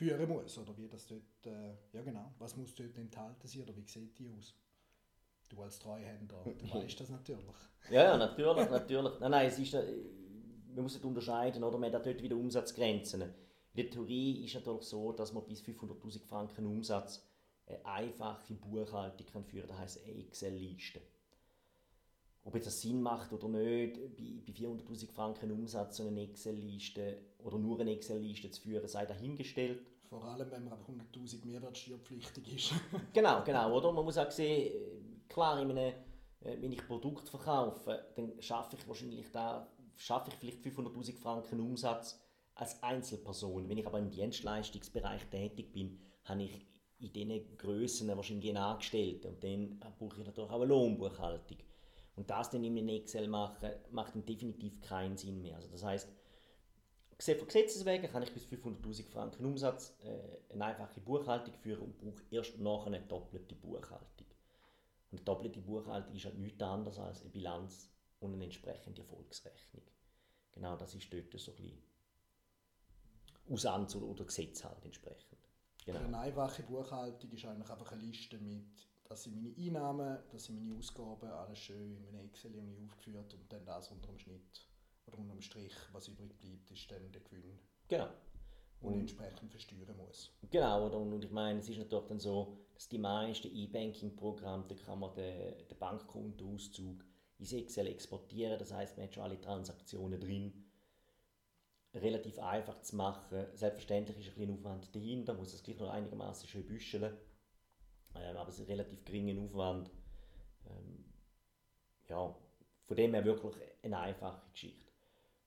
führen 0.00 0.28
muss 0.30 0.56
oder 0.56 0.74
wie 0.78 0.88
das 0.88 1.06
dort, 1.06 1.46
äh, 1.46 1.74
ja 1.92 2.02
genau, 2.02 2.32
was 2.38 2.56
muss 2.56 2.74
dort 2.74 2.96
enthalten 2.96 3.46
sein 3.46 3.62
oder 3.62 3.76
wie 3.76 3.86
sieht 3.86 4.18
die 4.18 4.30
aus? 4.30 4.54
Du 5.50 5.60
als 5.60 5.78
Treuhänder, 5.78 6.42
du 6.42 6.74
weißt 6.74 7.00
das 7.00 7.10
natürlich. 7.10 7.44
Ja, 7.90 8.04
ja, 8.04 8.16
natürlich, 8.16 8.70
natürlich. 8.70 9.12
Nein, 9.20 9.30
nein, 9.30 9.46
es 9.46 9.58
ist, 9.58 9.74
äh, 9.74 9.84
man 10.74 10.84
muss 10.84 10.96
es 10.96 11.04
unterscheiden, 11.04 11.62
oder? 11.62 11.76
Man 11.76 11.92
hat 11.92 12.06
dort 12.06 12.22
wieder 12.22 12.36
Umsatzgrenzen. 12.36 13.20
In 13.22 13.30
der 13.76 13.90
Theorie 13.90 14.42
ist 14.44 14.54
es 14.54 14.60
natürlich 14.60 14.84
so, 14.84 15.12
dass 15.12 15.34
man 15.34 15.44
bis 15.44 15.60
500'000 15.60 16.24
Franken 16.24 16.64
Umsatz 16.64 17.28
eine 17.66 17.84
einfache 17.84 18.54
Buchhaltung 18.54 19.26
kann 19.26 19.44
führen 19.44 19.68
kann, 19.68 19.76
das 19.76 19.96
heisst 19.96 20.04
eine 20.04 20.16
Excel-Liste. 20.18 21.00
Ob 22.42 22.54
jetzt 22.54 22.66
das 22.66 22.80
Sinn 22.80 23.02
macht 23.02 23.32
oder 23.32 23.48
nicht, 23.48 23.94
bei, 24.16 24.42
bei 24.46 24.52
400'000 24.52 25.12
Franken 25.12 25.50
Umsatz 25.52 25.98
so 25.98 26.08
eine 26.08 26.22
Excel-Liste 26.22 27.18
oder 27.38 27.58
nur 27.58 27.80
eine 27.80 27.92
Excel-Liste 27.92 28.50
zu 28.50 28.62
führen, 28.62 28.88
sei 28.88 29.04
dahingestellt. 29.04 29.82
Vor 30.08 30.24
allem, 30.24 30.50
wenn 30.50 30.64
man 30.64 30.72
einfach 30.72 30.88
100'000 30.88 31.44
Mehrwertsteuerpflichtig 31.44 32.54
ist. 32.54 32.72
genau, 33.12 33.44
genau, 33.44 33.76
oder? 33.76 33.92
Man 33.92 34.04
muss 34.04 34.18
auch 34.18 34.30
sehen, 34.30 34.72
klar, 35.28 35.60
in 35.60 35.70
einem, 35.70 35.94
äh, 36.40 36.56
wenn 36.60 36.72
ich 36.72 36.86
Produkt 36.86 37.28
verkaufe, 37.28 38.06
dann 38.16 38.32
schaffe 38.40 38.76
ich 38.76 38.88
wahrscheinlich 38.88 39.30
da, 39.30 39.70
schaffe 39.96 40.30
ich 40.30 40.36
vielleicht 40.36 40.64
500'000 40.64 41.16
Franken 41.16 41.60
Umsatz 41.60 42.20
als 42.54 42.82
Einzelperson. 42.82 43.68
Wenn 43.68 43.78
ich 43.78 43.86
aber 43.86 43.98
im 43.98 44.10
Dienstleistungsbereich 44.10 45.26
tätig 45.26 45.72
bin, 45.72 46.00
habe 46.24 46.42
ich 46.42 46.66
in 46.98 47.12
diesen 47.12 47.56
Grössen 47.56 48.08
wahrscheinlich 48.08 48.50
einen 48.50 48.58
Angestellten 48.58 49.28
und 49.28 49.44
dann 49.44 49.78
brauche 49.98 50.20
ich 50.20 50.26
natürlich 50.26 50.50
auch 50.50 50.56
eine 50.56 50.66
Lohnbuchhaltung. 50.66 51.58
Und 52.20 52.28
das 52.28 52.50
dann 52.50 52.62
in 52.62 52.86
Excel 52.90 53.28
machen, 53.28 53.70
macht 53.92 54.14
dann 54.14 54.26
definitiv 54.26 54.78
keinen 54.82 55.16
Sinn 55.16 55.40
mehr. 55.40 55.56
Also 55.56 55.68
das 55.68 55.82
heißt, 55.82 56.06
von 57.18 57.46
Gesetzes 57.46 57.86
wegen 57.86 58.06
kann 58.08 58.22
ich 58.22 58.30
bis 58.34 58.44
500'000 58.44 59.10
Franken 59.10 59.46
Umsatz 59.46 59.96
äh, 60.04 60.52
eine 60.52 60.66
einfache 60.66 61.00
Buchhaltung 61.00 61.54
führen 61.54 61.80
und 61.80 61.96
brauche 61.96 62.22
erst 62.30 62.58
nachher 62.58 62.88
eine 62.88 63.00
doppelte 63.00 63.54
Buchhaltung. 63.54 64.26
Und 65.10 65.18
eine 65.18 65.24
doppelte 65.24 65.62
Buchhaltung 65.62 66.14
ist 66.14 66.26
halt 66.26 66.38
nichts 66.38 66.62
anderes 66.62 66.98
als 66.98 67.22
eine 67.22 67.30
Bilanz 67.30 67.90
und 68.18 68.34
eine 68.34 68.44
entsprechende 68.44 69.00
Erfolgsrechnung. 69.00 69.84
Genau 70.52 70.76
das 70.76 70.94
ist 70.94 71.10
dort 71.10 71.32
so 71.40 71.52
ein 71.52 71.56
bisschen 71.56 71.82
Usanz 73.48 73.94
oder 73.96 74.24
Gesetz 74.26 74.62
halt 74.62 74.84
entsprechend. 74.84 75.38
Genau. 75.86 76.00
Eine 76.00 76.18
einfache 76.18 76.64
Buchhaltung 76.64 77.30
ist 77.32 77.46
eigentlich 77.46 77.70
einfach 77.70 77.92
eine 77.92 78.02
Liste 78.02 78.36
mit, 78.36 78.89
das 79.10 79.24
sind 79.24 79.34
meine 79.34 79.52
Einnahmen, 79.56 80.18
das 80.30 80.44
sind 80.44 80.62
meine 80.62 80.78
Ausgaben, 80.78 81.28
alles 81.28 81.58
schön 81.58 81.96
in 81.96 82.06
einem 82.06 82.26
Excel 82.26 82.52
aufgeführt 82.84 83.34
und 83.34 83.52
dann 83.52 83.64
das 83.64 83.90
unter 83.90 84.06
dem 84.06 84.18
Schnitt 84.18 84.68
oder 85.06 85.18
unter 85.18 85.34
dem 85.34 85.42
Strich, 85.42 85.74
was 85.92 86.06
übrig 86.06 86.38
bleibt, 86.38 86.70
ist 86.70 86.88
dann 86.90 87.10
der 87.10 87.20
Gewinn. 87.20 87.58
Genau. 87.88 88.08
Und, 88.80 88.92
und 88.92 89.00
entsprechend 89.00 89.50
versteuern 89.50 89.96
muss. 89.96 90.30
Genau, 90.48 90.86
oder? 90.86 90.98
Und 90.98 91.24
ich 91.24 91.30
meine, 91.32 91.58
es 91.58 91.68
ist 91.68 91.78
natürlich 91.78 92.06
dann 92.06 92.20
so, 92.20 92.56
dass 92.72 92.88
die 92.88 92.98
meisten 92.98 93.52
E-Banking-Programme, 93.52 94.64
da 94.68 94.76
kann 94.76 95.00
man 95.00 95.12
den, 95.14 95.66
den 95.68 95.78
Bankkontoauszug 95.78 97.04
ins 97.38 97.52
Excel 97.52 97.88
exportieren, 97.88 98.60
das 98.60 98.72
heißt, 98.72 98.96
man 98.96 99.06
hat 99.06 99.14
schon 99.14 99.24
alle 99.24 99.40
Transaktionen 99.40 100.20
drin 100.20 100.70
relativ 101.94 102.38
einfach 102.38 102.80
zu 102.82 102.94
machen. 102.94 103.44
Selbstverständlich 103.54 104.18
ist 104.18 104.28
ein 104.28 104.34
bisschen 104.34 104.54
Aufwand 104.54 104.94
dahinter, 104.94 105.34
muss 105.34 105.52
es 105.52 105.64
gleich 105.64 105.80
noch 105.80 105.90
einigermaßen 105.90 106.48
schön 106.48 106.64
büscheln, 106.64 107.18
ähm, 108.14 108.36
aber 108.36 108.48
es 108.48 108.58
ist 108.58 108.66
ein 108.66 108.70
relativ 108.72 109.04
geringer 109.04 109.40
Aufwand. 109.42 109.90
Ähm, 110.66 111.04
ja, 112.08 112.34
von 112.84 112.96
dem 112.96 113.14
her 113.14 113.24
wirklich 113.24 113.54
eine 113.82 113.98
einfache 113.98 114.42
Geschichte. 114.52 114.90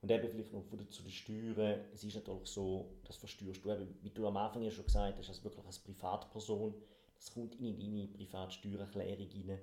Und 0.02 0.12
eben 0.12 0.28
vielleicht 0.28 0.52
noch 0.52 0.65
zu 0.89 1.02
den 1.02 1.12
Steuern, 1.12 1.80
es 1.93 2.04
ist 2.04 2.15
natürlich 2.15 2.47
so, 2.47 2.99
das 3.06 3.15
versteuerst 3.15 3.63
du 3.63 3.71
eben, 3.71 3.97
wie 4.02 4.10
du 4.10 4.28
am 4.28 4.38
Anfang 4.38 4.62
ja 4.62 4.71
schon 4.71 4.86
gesagt 4.86 5.17
hast, 5.17 5.30
als 5.30 5.43
wirklich 5.43 5.65
als 5.65 5.80
Privatperson, 5.80 6.73
das 7.15 7.34
kommt 7.34 7.56
in 7.56 7.80
deine 7.80 8.08
Privatsteuererklärung 8.08 9.30
rein. 9.30 9.60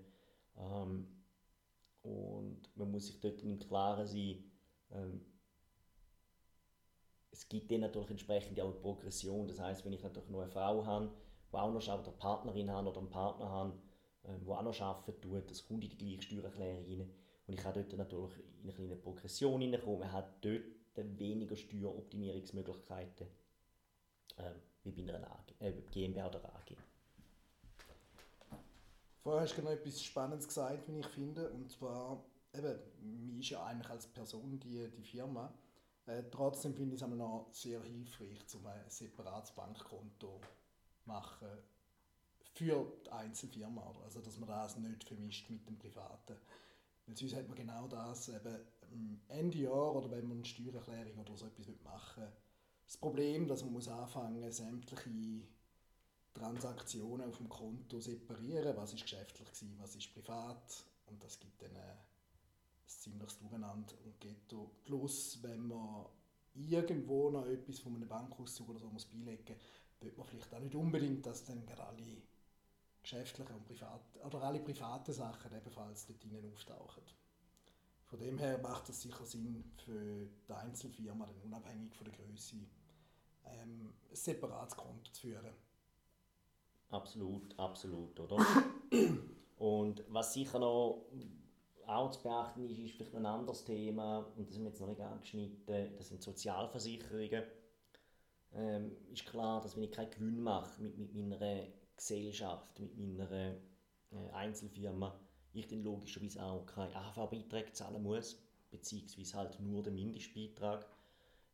Ähm, 0.57 1.07
und 2.03 2.77
man 2.77 2.91
muss 2.91 3.09
sich 3.09 3.21
dort 3.21 3.43
im 3.43 3.59
Klaren 3.59 4.07
sein, 4.07 4.51
ähm, 4.93 5.21
es 7.31 7.49
gibt 7.49 7.71
dann 7.71 7.81
natürlich 7.81 8.11
entsprechend 8.11 8.61
auch 8.61 8.71
eine 8.71 8.81
Progression. 8.81 9.47
Das 9.47 9.61
heißt, 9.61 9.85
wenn 9.85 9.93
ich 9.93 10.03
natürlich 10.03 10.29
noch 10.31 10.41
eine 10.41 10.51
Frau 10.51 10.85
habe, 10.85 11.11
die 11.53 11.57
auch 11.57 11.73
noch 11.73 11.89
eine 11.89 12.03
Partnerin 12.13 12.71
habe 12.71 12.89
oder 12.89 12.99
einen 12.99 13.11
Partner 13.11 13.49
habe, 13.49 13.73
ähm, 14.25 14.45
der 14.45 14.59
auch 14.59 14.63
noch 14.63 14.81
arbeiten 14.81 15.21
tut, 15.21 15.51
das 15.51 15.67
kommt 15.67 15.85
in 15.85 15.91
die 15.91 15.97
gleiche 15.97 16.23
Steuererklärung 16.23 16.85
rein. 16.85 17.11
Und 17.47 17.55
ich 17.55 17.61
kann 17.61 17.75
dort 17.75 17.93
natürlich 17.93 18.39
in 18.39 18.65
eine 18.65 18.73
kleine 18.73 18.97
Progression 18.97 19.61
hineinkommen. 19.61 20.01
Man 20.01 20.13
hat 20.13 20.45
dort 20.45 20.63
weniger 21.19 21.57
Steueroptimierungsmöglichkeiten 21.57 23.27
äh, 24.37 24.53
wie 24.85 25.03
bei 25.03 25.15
einer 25.15 25.31
AG, 25.31 25.55
äh, 25.61 25.73
GmbH 25.91 26.29
oder 26.29 26.45
AG. 26.45 26.77
Vorher 29.23 29.43
hast 29.43 29.57
du 29.57 29.63
noch 29.63 29.71
etwas 29.71 30.03
Spannendes 30.03 30.47
gesagt, 30.49 30.89
wie 30.89 31.01
ich 31.01 31.07
finde. 31.07 31.51
Und 31.51 31.71
zwar, 31.71 32.25
eben, 32.55 32.79
mir 33.01 33.41
ist 33.41 33.51
ja 33.51 33.65
eigentlich 33.65 33.91
als 33.91 34.07
Person 34.07 34.59
die, 34.61 34.89
die 34.91 35.03
Firma 35.03 35.53
äh, 36.11 36.25
trotzdem 36.31 36.75
finde 36.75 36.97
ich 36.97 37.03
es 37.03 37.09
noch 37.09 37.49
sehr 37.53 37.83
hilfreich, 37.83 38.39
um 38.55 38.67
ein 38.67 38.81
separates 38.89 39.53
Bankkonto 39.53 40.41
machen 41.13 41.49
für 42.55 42.93
die 43.05 43.11
Einzelfirma. 43.11 43.95
Also, 44.05 44.21
dass 44.21 44.39
man 44.39 44.49
das 44.49 44.77
nicht 44.77 45.05
vermischt 45.05 45.51
mit 45.51 45.67
dem 45.67 45.79
Privaten. 45.79 46.37
Weil 47.07 47.17
sonst 47.17 47.35
hat 47.35 47.49
man 47.49 47.57
genau 47.57 47.89
das 47.89 48.29
eben 48.29 49.23
Ende 49.29 49.59
Jahr 49.59 49.95
oder 49.95 50.11
wenn 50.11 50.27
man 50.27 50.39
eine 50.39 50.47
Steuererklärung 50.47 51.19
oder 51.19 51.37
so 51.37 51.47
etwas 51.47 51.67
machen 51.85 52.27
das 52.91 52.97
Problem, 52.97 53.47
dass 53.47 53.63
man 53.63 53.75
muss 53.75 53.87
anfangen 53.87 54.51
sämtliche 54.51 55.47
Transaktionen 56.35 57.29
auf 57.29 57.37
dem 57.37 57.49
Konto 57.49 58.01
separieren, 58.01 58.77
was 58.77 58.93
ist 58.95 59.03
geschäftlich 59.03 59.47
gewesen, 59.47 59.77
was 59.79 59.95
ist 59.95 60.13
privat 60.13 60.85
und 61.07 61.23
das 61.23 61.39
gibt 61.39 61.63
dann 61.63 61.71
eine 61.71 61.99
ziemliches 62.87 63.39
Durcheinander 63.39 63.95
und 64.05 64.21
Ghetto. 64.21 64.73
Plus, 64.83 65.39
wenn 65.41 65.69
man 65.69 66.07
irgendwo 66.55 67.31
noch 67.31 67.47
etwas 67.47 67.79
von 67.79 67.95
einem 67.95 68.09
Bankauszug 68.09 68.71
oder 68.71 68.81
so 68.81 68.91
muss 68.91 69.05
beilegen 69.05 69.55
muss, 69.55 69.63
wird 70.01 70.17
man 70.17 70.27
vielleicht 70.27 70.53
auch 70.55 70.61
nicht 70.61 70.75
unbedingt, 70.75 71.27
dass 71.27 71.45
dann 71.45 71.65
gerade 71.67 71.85
alle 71.85 72.23
geschäftlichen 73.03 73.55
und 73.55 73.65
privaten, 73.65 74.19
oder 74.21 74.43
alle 74.43 74.61
privaten 74.61 75.13
Sachen 75.13 75.55
ebenfalls 75.57 76.07
dort 76.07 76.23
drinnen 76.23 76.53
auftauchen. 76.53 77.03
Von 78.05 78.19
dem 78.19 78.39
her 78.39 78.59
macht 78.59 78.89
es 78.89 79.03
sicher 79.03 79.25
Sinn 79.25 79.65
für 79.77 80.29
die 80.49 80.53
Einzelfirma, 80.53 81.27
dann 81.27 81.41
unabhängig 81.43 81.95
von 81.95 82.07
der 82.07 82.15
Größe, 82.15 82.57
ähm, 83.45 83.95
ein 84.11 84.17
separates 84.17 84.77
Konto 84.77 85.13
zu 85.13 85.21
führen. 85.21 85.55
Absolut, 86.91 87.57
absolut, 87.59 88.19
oder? 88.19 88.45
und 89.59 90.05
was 90.09 90.35
sicher 90.35 90.59
noch 90.59 91.07
auch 91.87 92.11
zu 92.11 92.23
beachten 92.23 92.69
ist, 92.69 92.79
ist 92.79 92.95
vielleicht 92.95 93.15
ein 93.15 93.27
anderes 93.27 93.65
Thema, 93.65 94.27
und 94.37 94.49
das 94.49 94.57
haben 94.57 94.65
wir 94.65 94.71
jetzt 94.71 94.81
noch 94.81 94.89
nicht 94.89 95.01
angeschnitten, 95.01 95.97
das 95.97 96.09
sind 96.09 96.23
Sozialversicherungen. 96.23 97.45
Ähm, 98.55 98.97
ist 99.13 99.27
klar, 99.27 99.61
dass 99.61 99.77
wenn 99.77 99.85
ich 99.85 99.93
keinen 99.93 100.11
Gewinn 100.11 100.43
mache 100.43 100.81
mit, 100.83 100.99
mit 100.99 101.15
meiner 101.15 101.67
Gesellschaft, 101.97 102.79
mit 102.81 102.97
meiner 102.99 103.31
äh, 103.31 103.57
Einzelfirma, 104.33 105.19
ich 105.53 105.69
dann 105.69 105.83
logischerweise 105.83 106.43
auch 106.43 106.67
keine 106.67 106.95
AHV-Beiträge 106.95 107.73
zahlen 107.73 108.03
muss, 108.03 108.41
beziehungsweise 108.71 109.37
halt 109.37 109.61
nur 109.61 109.83
den 109.83 109.95
Mindestbeitrag. 109.95 110.87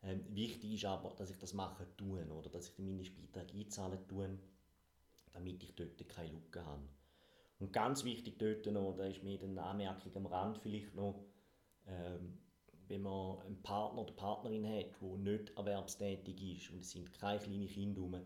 Ähm, 0.03 0.25
wichtig 0.31 0.75
ist 0.75 0.85
aber, 0.85 1.15
dass 1.17 1.31
ich 1.31 1.39
das 1.39 1.55
machen 1.55 1.87
tue, 1.97 2.25
oder 2.27 2.51
dass 2.51 2.69
ich 2.69 2.75
den 2.75 2.87
Mindestbeitrag 2.87 3.55
einzahlen 3.55 4.07
tue, 4.09 4.39
damit 5.33 5.63
ich 5.63 5.75
dort 5.75 6.09
keine 6.09 6.33
Lücke 6.33 6.65
habe. 6.65 6.83
Und 7.59 7.73
ganz 7.73 8.05
wichtig 8.05 8.39
dort 8.39 8.67
noch, 8.67 8.95
da 8.95 9.05
ist 9.07 9.23
mir 9.23 9.41
eine 9.43 9.63
Anmerkung 9.63 10.15
am 10.15 10.27
Rand 10.27 10.59
vielleicht 10.59 10.95
noch, 10.95 11.25
ähm, 11.87 12.39
wenn 12.89 13.03
man 13.03 13.41
einen 13.41 13.63
Partner 13.63 14.03
oder 14.03 14.13
Partnerin 14.13 14.67
hat, 14.67 15.01
der 15.01 15.17
nicht 15.19 15.57
erwerbstätig 15.57 16.57
ist 16.57 16.71
und 16.71 16.81
es 16.81 16.91
sind 16.91 17.13
keine 17.13 17.41
kleinen 17.41 17.69
Kinder 17.69 18.01
rum, 18.01 18.17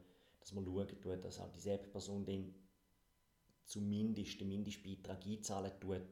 dass 0.40 0.52
man 0.52 0.64
schaut, 0.64 1.24
dass 1.24 1.40
auch 1.40 1.50
dieselbe 1.52 1.88
Person 1.88 2.24
dann 2.24 2.54
zumindest 3.64 4.40
den 4.40 4.48
Mindestbeitrag 4.48 5.24
einzahlen 5.26 5.72
tut, 5.80 6.02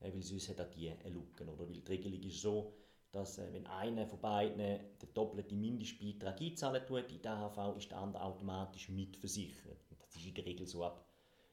äh, 0.00 0.12
weil 0.12 0.22
sonst 0.22 0.48
hat 0.50 0.60
auch 0.60 0.70
die 0.70 0.90
eine 0.90 1.08
Lücke. 1.08 1.44
Oder? 1.44 1.58
Weil 1.58 1.80
die 1.80 1.88
Regelung 1.88 2.22
ist 2.22 2.40
so, 2.42 2.74
dass 3.10 3.38
äh, 3.38 3.52
wenn 3.52 3.66
einer 3.66 4.06
von 4.06 4.20
beiden 4.20 4.58
den 4.58 5.14
doppelten 5.14 5.60
Mindestbeitrag 5.60 6.40
einzahlen 6.40 6.86
tut 6.86 7.10
in 7.10 7.22
der 7.22 7.32
AHV, 7.32 7.76
ist 7.78 7.90
der 7.90 7.98
andere 7.98 8.22
automatisch 8.22 8.88
mitversichert. 8.90 9.78
Das 9.98 10.16
ist 10.16 10.26
in 10.26 10.34
der 10.34 10.44
Regel 10.44 10.66
so 10.66 10.84
ab 10.84 11.04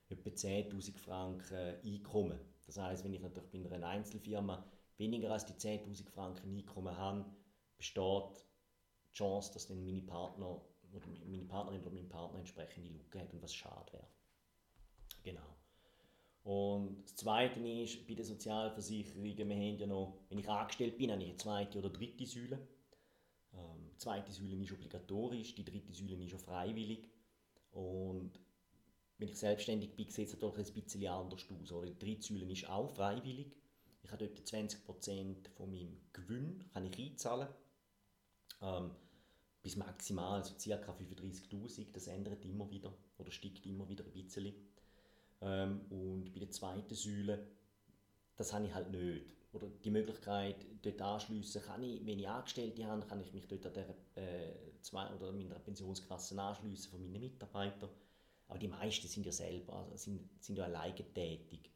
etwa 0.10 0.30
10'000 0.30 0.98
Franken 0.98 1.76
Einkommen. 1.84 2.40
Das 2.66 2.78
heißt, 2.78 3.04
wenn 3.04 3.14
ich 3.14 3.22
natürlich 3.22 3.52
bei 3.52 3.76
einer 3.76 3.88
Einzelfirma 3.88 4.64
weniger 4.98 5.32
als 5.32 5.46
die 5.46 5.54
10'000 5.54 6.10
Franken 6.10 6.56
Einkommen 6.56 6.96
habe, 6.98 7.26
besteht 7.78 8.46
die 9.10 9.14
Chance, 9.14 9.54
dass 9.54 9.68
dann 9.68 9.84
meine 9.86 10.02
Partner 10.02 10.62
oder 10.94 11.08
meine 11.26 11.46
Partnerin 11.46 11.82
oder 11.82 11.92
mein 11.92 12.10
Partner 12.10 12.40
entsprechende 12.40 12.90
Lücke 12.90 13.20
hat 13.20 13.34
und 13.34 13.42
was 13.42 13.54
schade 13.54 13.92
wäre. 13.94 14.08
Genau. 15.24 15.56
Und 16.44 17.04
das 17.04 17.16
Zweite 17.16 17.60
ist, 17.62 18.06
bei 18.06 18.16
den 18.16 18.26
Sozialversicherungen, 18.26 19.38
wir 19.38 19.56
haben 19.56 19.80
ja 19.80 19.88
noch, 19.88 20.20
wenn 20.30 20.40
ich 20.40 20.50
angestellt 20.50 20.98
bin, 20.98 21.12
habe 21.12 21.22
ich 21.22 21.30
eine 21.30 21.38
zweite 21.38 21.80
oder 21.80 21.90
dritte 21.90 22.26
Säule. 22.26 22.60
Ähm, 23.54 23.90
die 23.94 23.98
zweite 23.98 24.32
Säule 24.32 24.62
ist 24.62 24.74
obligatorisch, 24.74 25.56
die 25.56 25.64
dritte 25.64 25.94
Säule 25.94 26.22
ist 26.22 26.32
schon 26.32 26.40
freiwillig. 26.40 27.10
Und 27.72 28.40
wenn 29.18 29.30
ich 29.30 29.40
selbstständig 29.40 29.96
bin, 29.96 30.10
sieht 30.10 30.28
es 30.28 30.34
natürlich 30.34 30.68
ein 30.68 30.74
bisschen 30.74 31.08
anders 31.08 31.46
aus. 31.50 31.72
Oder 31.72 31.92
die 31.92 32.00
Drittsäule 32.00 32.52
ist 32.52 32.70
auch 32.70 32.90
freiwillig. 32.90 33.54
Ich 34.04 34.12
habe 34.12 34.28
dort 34.28 34.48
20% 34.48 35.50
von 35.56 35.70
meinem 35.72 35.98
Gewinn 36.12 36.64
kann 36.74 36.86
ich 36.86 37.00
einzahlen. 37.00 37.48
Ähm, 38.62 38.92
bis 39.62 39.76
maximal, 39.76 40.42
also 40.42 40.54
ca. 40.56 40.92
35'000. 40.92 41.92
Das 41.94 42.08
ändert 42.08 42.44
immer 42.46 42.70
wieder 42.70 42.94
oder 43.18 43.32
steigt 43.32 43.66
immer 43.66 43.88
wieder 43.88 44.04
ein 44.04 44.12
bisschen. 44.12 44.54
Ähm, 45.42 45.82
und 45.90 46.34
bei 46.34 46.40
der 46.40 46.52
zweiten 46.52 46.94
Säule 46.94 47.48
das 48.36 48.54
habe 48.54 48.66
ich 48.66 48.74
halt 48.74 48.92
nicht. 48.92 49.26
Oder 49.54 49.68
die 49.68 49.92
Möglichkeit, 49.92 50.66
dort 50.82 51.02
anschliessen, 51.02 51.62
kann 51.62 51.84
ich, 51.84 52.04
wenn 52.06 52.18
ich 52.18 52.28
Angestellte 52.28 52.86
habe, 52.88 53.06
kann 53.06 53.22
ich 53.22 53.32
mich 53.34 53.48
dort 53.48 53.66
an 53.68 53.74
der 53.74 53.90
äh, 54.16 54.54
zwei 54.82 55.08
oder 55.14 55.32
meiner 55.32 55.60
Pensionskasse 55.60 56.40
anschliessen 56.42 56.90
von 56.90 57.04
meinen 57.04 57.22
Mitarbeitern. 57.22 57.90
Aber 58.48 58.60
die 58.60 58.68
meisten 58.68 59.08
sind 59.08 59.26
ja 59.26 59.32
selber, 59.32 59.74
also 59.74 59.96
sind, 59.96 60.28
sind 60.44 60.58
ja 60.58 60.66
alleine 60.66 60.96
tätig 60.96 61.70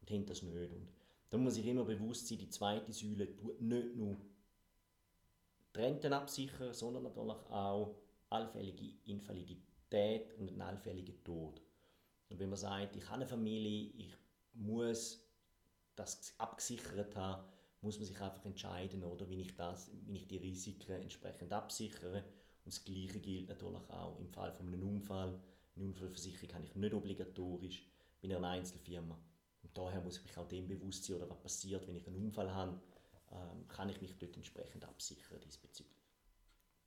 und 0.00 0.10
haben 0.10 0.26
das 0.26 0.42
nicht. 0.42 0.72
Und 0.72 0.88
da 1.32 1.38
muss 1.38 1.56
ich 1.56 1.66
immer 1.66 1.84
bewusst 1.84 2.28
sein, 2.28 2.36
die 2.36 2.50
zweite 2.50 2.92
Säule 2.92 3.34
tut 3.34 3.58
nicht 3.58 3.96
nur 3.96 4.18
die 5.74 5.78
Renten 5.78 6.12
absichern, 6.12 6.74
sondern 6.74 7.04
natürlich 7.04 7.38
auch 7.48 7.94
allfällige 8.28 8.96
Invalidität 9.06 10.34
und 10.38 10.50
einen 10.50 10.60
allfälligen 10.60 11.24
Tod. 11.24 11.62
Und 12.28 12.38
wenn 12.38 12.50
man 12.50 12.58
sagt, 12.58 12.96
ich 12.96 13.04
habe 13.06 13.14
eine 13.14 13.26
Familie, 13.26 13.92
ich 13.96 14.14
muss 14.52 15.26
das 15.96 16.34
abgesichert 16.36 17.16
haben, 17.16 17.44
muss 17.80 17.96
man 17.96 18.06
sich 18.06 18.20
einfach 18.20 18.44
entscheiden, 18.44 19.02
oder, 19.02 19.26
wie, 19.30 19.40
ich 19.40 19.56
das, 19.56 19.90
wie 20.04 20.16
ich 20.18 20.28
die 20.28 20.36
Risiken 20.36 21.00
entsprechend 21.00 21.50
absichere. 21.50 22.18
Und 22.18 22.66
das 22.66 22.84
Gleiche 22.84 23.20
gilt 23.20 23.48
natürlich 23.48 23.88
auch 23.88 24.18
im 24.20 24.28
Fall 24.28 24.52
von 24.52 24.66
einem 24.66 24.86
Unfall. 24.86 25.40
Eine 25.76 25.86
Unfallversicherung 25.86 26.54
habe 26.56 26.66
ich 26.66 26.74
nicht 26.74 26.92
obligatorisch 26.92 27.86
bei 28.20 28.28
einer 28.28 28.46
Einzelfirma. 28.46 29.18
Und 29.62 29.76
daher 29.76 30.00
muss 30.00 30.18
ich 30.18 30.24
mich 30.24 30.36
auch 30.38 30.48
dem 30.48 30.68
bewusst 30.68 31.04
sein, 31.04 31.16
oder 31.16 31.30
was 31.30 31.40
passiert, 31.40 31.86
wenn 31.86 31.96
ich 31.96 32.06
einen 32.06 32.16
Unfall 32.16 32.52
habe, 32.52 32.80
ähm, 33.32 33.66
kann 33.68 33.88
ich 33.88 34.00
mich 34.00 34.16
dort 34.18 34.36
entsprechend 34.36 34.84
absichern 34.84 35.40
diesbezüglich. 35.40 35.96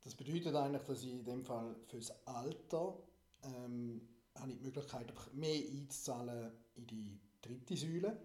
Das 0.01 0.13
bedeutet 0.13 0.55
eigentlich, 0.55 0.83
dass 0.83 1.03
ich 1.03 1.11
in 1.11 1.23
dem 1.23 1.43
Fall 1.43 1.75
fürs 1.87 2.11
Alter 2.27 2.97
ähm, 3.43 4.07
habe 4.35 4.51
ich 4.51 4.57
die 4.57 4.63
Möglichkeit, 4.63 5.13
mehr 5.33 5.55
einzuzahlen 5.55 6.51
in 6.75 6.87
die 6.87 7.19
dritte 7.41 7.75
Säule. 7.75 8.17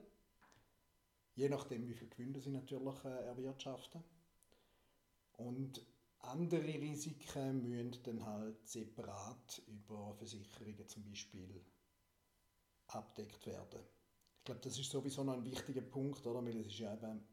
Je 1.36 1.48
nachdem, 1.48 1.86
wie 1.86 1.94
viel 1.94 2.08
Gewinne 2.08 2.40
sie 2.40 2.50
natürlich 2.50 3.04
äh, 3.04 3.24
erwirtschaften. 3.24 4.02
Und 5.34 5.80
andere 6.18 6.62
Risiken 6.62 7.62
müssen 7.62 8.02
dann 8.02 8.26
halt 8.26 8.68
separat 8.68 9.62
über 9.66 10.14
Versicherungen 10.16 10.86
zum 10.86 11.04
Beispiel 11.04 11.64
abdeckt 12.88 13.46
werden. 13.46 13.80
Ich 14.50 14.52
glaube, 14.52 14.68
das 14.68 14.80
ist 14.80 14.90
sowieso 14.90 15.22
noch 15.22 15.34
ein 15.34 15.44
wichtiger 15.44 15.80
Punkt, 15.80 16.26
oder? 16.26 16.44
Weil 16.44 16.58
es 16.58 16.66
ist 16.66 16.80
ja 16.80 16.92
eben 16.92 17.24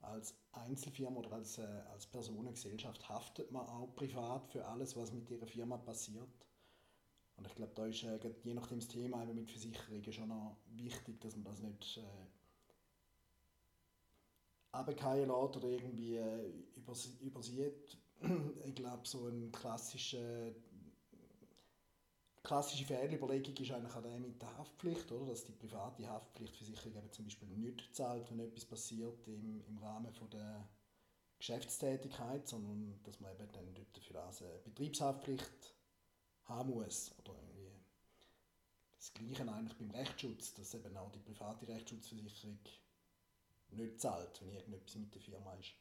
als 0.00 0.34
Einzelfirma 0.50 1.20
oder 1.20 1.34
als, 1.34 1.58
äh, 1.58 1.62
als 1.92 2.08
Personengesellschaft 2.08 3.08
haftet 3.08 3.52
man 3.52 3.64
auch 3.66 3.94
privat 3.94 4.48
für 4.48 4.66
alles, 4.66 4.96
was 4.96 5.12
mit 5.12 5.30
ihrer 5.30 5.46
Firma 5.46 5.76
passiert. 5.76 6.48
Und 7.36 7.46
ich 7.46 7.54
glaube, 7.54 7.70
da 7.76 7.86
ist 7.86 8.02
äh, 8.02 8.18
je 8.42 8.54
nachdem 8.54 8.80
das 8.80 8.88
Thema 8.88 9.22
eben 9.22 9.36
mit 9.36 9.48
Versicherungen 9.48 10.12
schon 10.12 10.26
noch 10.26 10.56
wichtig, 10.70 11.20
dass 11.20 11.36
man 11.36 11.44
das 11.44 11.60
nicht 11.60 11.98
äh, 11.98 12.26
abgehen 14.72 15.28
lässt 15.28 15.56
oder 15.56 15.68
irgendwie 15.68 16.16
äh, 16.16 16.52
übersieht. 17.20 17.96
ich 18.64 18.74
glaube, 18.74 19.06
so 19.06 19.28
ein 19.28 19.52
klassischer 19.52 20.50
klassische 22.42 22.84
Fehlüberlegung 22.84 23.56
ist 23.56 23.70
eigentlich 23.70 23.94
auch 23.94 24.02
der 24.02 24.18
mit 24.18 24.40
der 24.40 24.56
Haftpflicht, 24.56 25.10
oder? 25.12 25.26
dass 25.26 25.44
die 25.44 25.52
private 25.52 26.08
Haftpflichtversicherung 26.08 26.96
eben 26.96 27.12
zum 27.12 27.24
Beispiel 27.26 27.48
nicht 27.48 27.94
zahlt, 27.94 28.30
wenn 28.30 28.40
etwas 28.40 28.64
passiert 28.64 29.26
im, 29.28 29.62
im 29.66 29.78
Rahmen 29.78 30.12
von 30.12 30.30
der 30.30 30.68
Geschäftstätigkeit, 31.38 32.46
sondern 32.46 33.00
dass 33.04 33.20
man 33.20 33.32
eben 33.32 33.50
dann 33.52 33.74
dort 33.74 33.98
für 33.98 34.12
das 34.12 34.42
eine 34.42 34.58
Betriebshaftpflicht 34.58 35.74
haben 36.44 36.70
muss. 36.70 37.12
Oder 37.18 37.34
irgendwie 37.34 37.72
das 38.96 39.12
Gleiche 39.14 39.50
eigentlich 39.50 39.78
beim 39.78 39.90
Rechtsschutz, 39.90 40.54
dass 40.54 40.74
eben 40.74 40.96
auch 40.96 41.10
die 41.12 41.20
private 41.20 41.66
Rechtsschutzversicherung 41.68 42.58
nicht 43.70 44.00
zahlt, 44.00 44.40
wenn 44.42 44.52
irgendetwas 44.52 44.96
mit 44.96 45.14
der 45.14 45.22
Firma 45.22 45.54
ist. 45.54 45.72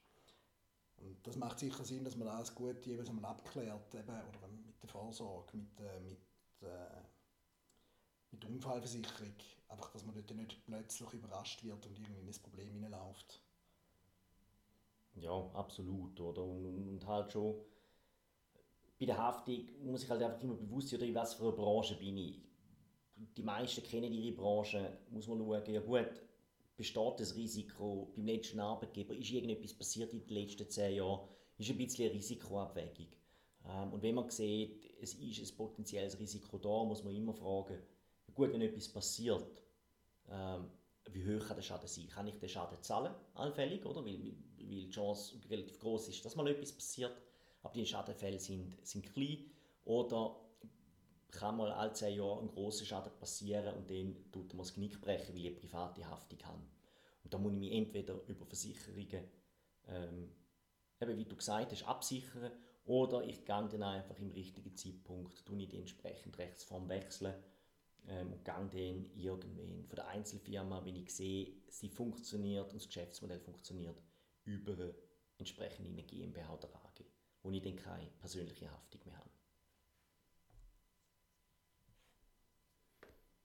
Und 0.98 1.26
das 1.26 1.36
macht 1.36 1.60
sicher 1.60 1.84
Sinn, 1.86 2.04
dass 2.04 2.16
man 2.16 2.28
das 2.28 2.54
gut 2.54 2.86
jeweils 2.86 3.10
einmal 3.10 3.32
abklärt, 3.32 3.96
eben, 3.96 4.10
oder 4.10 4.48
mit 4.48 4.82
der 4.82 4.90
Vorsorge, 4.90 5.58
mit, 5.58 5.80
äh, 5.80 6.00
mit, 6.02 6.20
äh, 6.64 7.02
mit 8.32 8.46
Unfallversicherung. 8.46 9.34
Einfach, 9.68 9.92
dass 9.92 10.06
man 10.06 10.16
dort 10.16 10.36
nicht 10.36 10.66
plötzlich 10.66 11.14
überrascht 11.14 11.64
wird 11.64 11.86
und 11.86 12.00
irgendwie 12.00 12.20
in 12.20 12.28
ein 12.28 12.42
Problem 12.42 12.70
hineinläuft. 12.72 13.42
Ja, 15.16 15.50
absolut. 15.54 16.20
Oder? 16.20 16.44
Und, 16.44 16.88
und 16.88 17.08
halt 17.08 17.32
schon 17.32 17.56
bei 19.00 19.06
der 19.06 19.18
Haftung 19.18 19.66
muss 19.84 20.04
ich 20.04 20.10
halt 20.10 20.22
einfach 20.22 20.42
immer 20.42 20.56
bewusst 20.56 20.90
sein, 20.90 21.00
in 21.02 21.16
was 21.16 21.34
für 21.34 21.44
einer 21.44 21.54
Branche 21.54 21.96
bin 21.96 22.18
ich. 22.18 22.42
Die 23.38 23.44
meisten 23.44 23.84
kennen 23.84 24.12
ihre 24.12 24.36
Branche, 24.36 24.98
muss 25.10 25.28
man 25.28 25.40
schauen, 25.40 25.74
ja 25.74 25.80
gut, 25.80 26.22
besteht 26.76 27.20
das 27.20 27.36
Risiko 27.36 28.12
beim 28.16 28.26
letzten 28.26 28.60
Arbeitgeber, 28.60 29.16
ist 29.16 29.32
irgendetwas 29.32 29.74
passiert 29.74 30.14
in 30.14 30.26
den 30.26 30.36
letzten 30.36 30.70
zehn 30.70 30.96
Jahren, 30.96 31.28
ist 31.58 31.70
ein 31.70 31.78
bisschen 31.78 32.10
eine 32.10 32.16
Risikoabwägung. 32.16 33.08
Ähm, 33.68 33.94
und 33.94 34.02
wenn 34.02 34.16
man 34.16 34.30
sieht, 34.30 34.89
es 35.02 35.16
ist 35.16 35.52
ein 35.52 35.58
potenzielles 35.58 36.20
Risiko 36.20 36.58
da, 36.58 36.84
muss 36.84 37.04
man 37.04 37.16
immer 37.16 37.34
fragen, 37.34 37.82
gut, 38.34 38.52
wenn 38.54 38.62
etwas 38.62 38.88
passiert, 38.90 39.62
ähm, 40.30 40.70
wie 41.12 41.26
hoch 41.26 41.48
kann 41.48 41.56
der 41.56 41.64
Schaden 41.64 41.88
sein? 41.88 42.08
Kann 42.08 42.28
ich 42.28 42.38
den 42.38 42.50
Schaden 42.50 42.82
zahlen, 42.82 43.14
allfällig, 43.34 43.86
oder? 43.86 44.06
Weil, 44.06 44.34
weil 44.58 44.86
die 44.86 44.90
Chance 44.90 45.36
relativ 45.50 45.80
groß 45.80 46.10
ist, 46.10 46.24
dass 46.24 46.36
mal 46.36 46.48
etwas 46.48 46.72
passiert 46.72 47.16
aber 47.64 47.74
die 47.74 47.86
Schadenfälle 47.86 48.40
sind, 48.40 48.76
sind 48.86 49.12
klein. 49.14 49.46
Oder 49.86 50.36
kann 51.32 51.58
mal 51.58 51.72
alle 51.72 51.94
zehn 51.94 52.18
Jahre 52.18 52.42
ein 52.42 52.48
großer 52.48 52.86
Schaden 52.86 53.12
passieren 53.20 53.76
und 53.76 53.90
dann 53.90 54.32
tut 54.32 54.54
man 54.54 54.60
das 54.60 54.74
Knick 54.74 55.00
brechen, 55.02 55.34
weil 55.34 55.42
ich 55.42 55.48
eine 55.48 55.56
private 55.56 56.08
Haftung 56.08 56.40
habe. 56.44 56.64
Und 57.24 57.34
da 57.34 57.38
muss 57.38 57.54
ich 57.54 57.60
mich 57.60 57.72
entweder 57.72 58.20
über 58.28 58.46
Versicherungen, 58.46 59.24
ähm, 59.88 60.32
eben 61.02 61.18
wie 61.18 61.26
du 61.26 61.36
gesagt 61.36 61.72
hast, 61.72 61.84
absichern 61.84 62.52
oder 62.90 63.24
ich 63.24 63.46
gehe 63.46 63.68
dann 63.70 63.84
einfach 63.84 64.18
im 64.18 64.32
richtigen 64.32 64.76
Zeitpunkt, 64.76 65.46
tue 65.46 65.62
ich 65.62 65.70
die 65.70 65.78
entsprechende 65.78 66.40
Rechtsform 66.40 66.90
wechseln 66.90 67.36
ähm, 68.08 68.34
und 68.34 68.44
gehe 68.44 68.56
dann 68.56 69.12
irgendwann 69.16 69.86
von 69.86 69.96
der 69.96 70.08
Einzelfirma, 70.08 70.84
wenn 70.84 70.96
ich 70.96 71.14
sehe, 71.14 71.54
sie 71.70 71.90
funktioniert 71.90 72.74
und 72.74 72.82
das 72.82 72.88
Geschäftsmodell 72.88 73.40
funktioniert, 73.40 74.02
über 74.44 74.76
entsprechend 75.38 75.86
in 75.86 75.94
eine 75.94 76.04
GmbH 76.04 76.52
oder 76.52 76.68
AG 76.84 77.06
wo 77.44 77.52
ich 77.52 77.62
dann 77.62 77.76
keine 77.76 78.08
persönliche 78.20 78.70
Haftung 78.72 79.02
mehr 79.06 79.18
habe. 79.18 79.30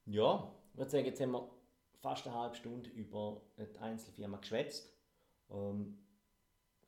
Ja, 0.06 0.54
ich 0.72 0.78
würde 0.78 0.90
sagen, 0.90 1.06
jetzt 1.06 1.20
haben 1.20 1.32
wir 1.32 1.50
fast 2.00 2.26
eine 2.26 2.36
halbe 2.36 2.56
Stunde 2.56 2.90
über 2.90 3.42
die 3.58 3.78
Einzelfirma 3.78 4.38
geschwätzt. 4.38 4.90
Ähm, 5.50 5.98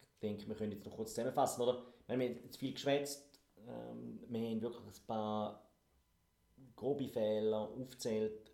ich 0.02 0.18
denke, 0.20 0.48
wir 0.48 0.56
können 0.56 0.72
jetzt 0.72 0.86
noch 0.86 0.96
kurz 0.96 1.10
zusammenfassen, 1.10 1.62
oder? 1.62 1.95
Wir 2.06 2.14
haben 2.14 2.20
jetzt 2.20 2.58
viel 2.58 2.72
geschwätzt, 2.72 3.40
ähm, 3.66 4.20
wir 4.28 4.40
haben 4.40 4.62
wirklich 4.62 4.84
ein 4.84 5.06
paar 5.06 5.68
grobe 6.76 7.08
Fehler 7.08 7.68
aufgezählt. 7.68 8.52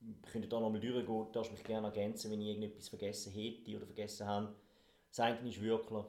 Wir 0.00 0.14
können 0.22 0.48
hier 0.48 0.60
nochmal 0.60 0.80
durchgehen, 0.80 1.06
du 1.06 1.28
darfst 1.32 1.50
mich 1.50 1.64
gerne 1.64 1.88
ergänzen, 1.88 2.30
wenn 2.30 2.40
ich 2.40 2.48
irgendetwas 2.48 2.88
vergessen 2.88 3.32
hätte 3.32 3.76
oder 3.76 3.86
vergessen 3.86 4.26
habe. 4.26 4.54
Das 5.10 5.20
eine 5.20 5.48
ist 5.48 5.60
wirklich, 5.60 6.04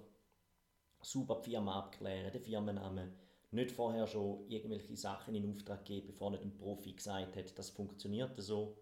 super 1.01 1.41
die 1.43 1.49
Firma 1.49 1.79
abklären, 1.79 2.31
den 2.31 2.41
Firmennamen. 2.41 3.11
Nicht 3.51 3.71
vorher 3.71 4.05
schon 4.05 4.47
irgendwelche 4.47 4.95
Sachen 4.95 5.33
in 5.33 5.49
Auftrag 5.49 5.83
geben, 5.85 6.07
bevor 6.07 6.29
nicht 6.29 6.43
ein 6.43 6.55
Profi 6.55 6.93
gesagt 6.93 7.35
hat, 7.35 7.57
das 7.57 7.71
funktioniert 7.71 8.33
so. 8.37 8.77